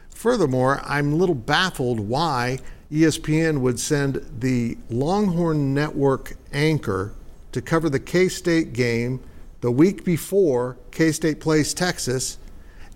Furthermore, 0.10 0.82
I'm 0.84 1.14
a 1.14 1.16
little 1.16 1.36
baffled 1.36 2.02
why 2.02 2.60
ESPN 2.92 3.62
would 3.62 3.80
send 3.80 4.26
the 4.40 4.78
Longhorn 4.90 5.74
Network 5.74 6.36
anchor 6.52 7.14
to 7.54 7.62
cover 7.62 7.90
the 7.90 8.02
K 8.02 8.28
State 8.28 8.74
game 8.74 9.22
the 9.62 9.72
week 9.72 10.04
before 10.04 10.76
K 10.92 11.14
State 11.14 11.40
plays 11.40 11.74
Texas. 11.74 12.38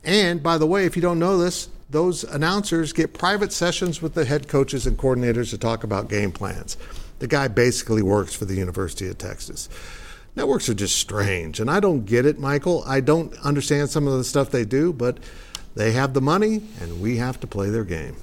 And 0.03 0.43
by 0.43 0.57
the 0.57 0.67
way, 0.67 0.85
if 0.85 0.97
you 0.97 1.01
don't 1.01 1.19
know 1.19 1.37
this, 1.37 1.69
those 1.93 2.23
announcers 2.23 2.91
get 2.91 3.13
private 3.13 3.53
sessions 3.53 4.01
with 4.01 4.15
the 4.15 4.25
head 4.25 4.47
coaches 4.47 4.87
and 4.87 4.97
coordinators 4.97 5.51
to 5.51 5.57
talk 5.57 5.83
about 5.83 6.09
game 6.09 6.31
plans. 6.31 6.75
The 7.19 7.27
guy 7.27 7.47
basically 7.47 8.01
works 8.01 8.33
for 8.33 8.45
the 8.45 8.55
University 8.55 9.07
of 9.07 9.19
Texas. 9.19 9.69
Networks 10.35 10.67
are 10.67 10.73
just 10.73 10.97
strange, 10.97 11.59
and 11.59 11.69
I 11.69 11.79
don't 11.79 12.05
get 12.05 12.25
it, 12.25 12.39
Michael. 12.39 12.83
I 12.87 12.99
don't 12.99 13.33
understand 13.45 13.91
some 13.91 14.07
of 14.07 14.17
the 14.17 14.23
stuff 14.23 14.49
they 14.49 14.65
do, 14.65 14.91
but 14.91 15.19
they 15.75 15.91
have 15.91 16.15
the 16.15 16.21
money, 16.21 16.63
and 16.81 16.99
we 16.99 17.17
have 17.17 17.39
to 17.41 17.47
play 17.47 17.69
their 17.69 17.85
game. 17.85 18.15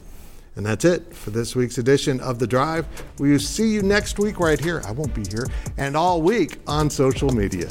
And 0.56 0.66
that's 0.66 0.84
it 0.84 1.14
for 1.14 1.30
this 1.30 1.54
week's 1.54 1.78
edition 1.78 2.18
of 2.20 2.40
The 2.40 2.48
Drive. 2.48 2.88
We 3.20 3.30
will 3.30 3.38
see 3.38 3.68
you 3.68 3.82
next 3.82 4.18
week 4.18 4.40
right 4.40 4.58
here. 4.58 4.82
I 4.84 4.90
won't 4.90 5.14
be 5.14 5.24
here. 5.30 5.46
And 5.78 5.96
all 5.96 6.20
week 6.20 6.58
on 6.66 6.90
social 6.90 7.30
media. 7.30 7.70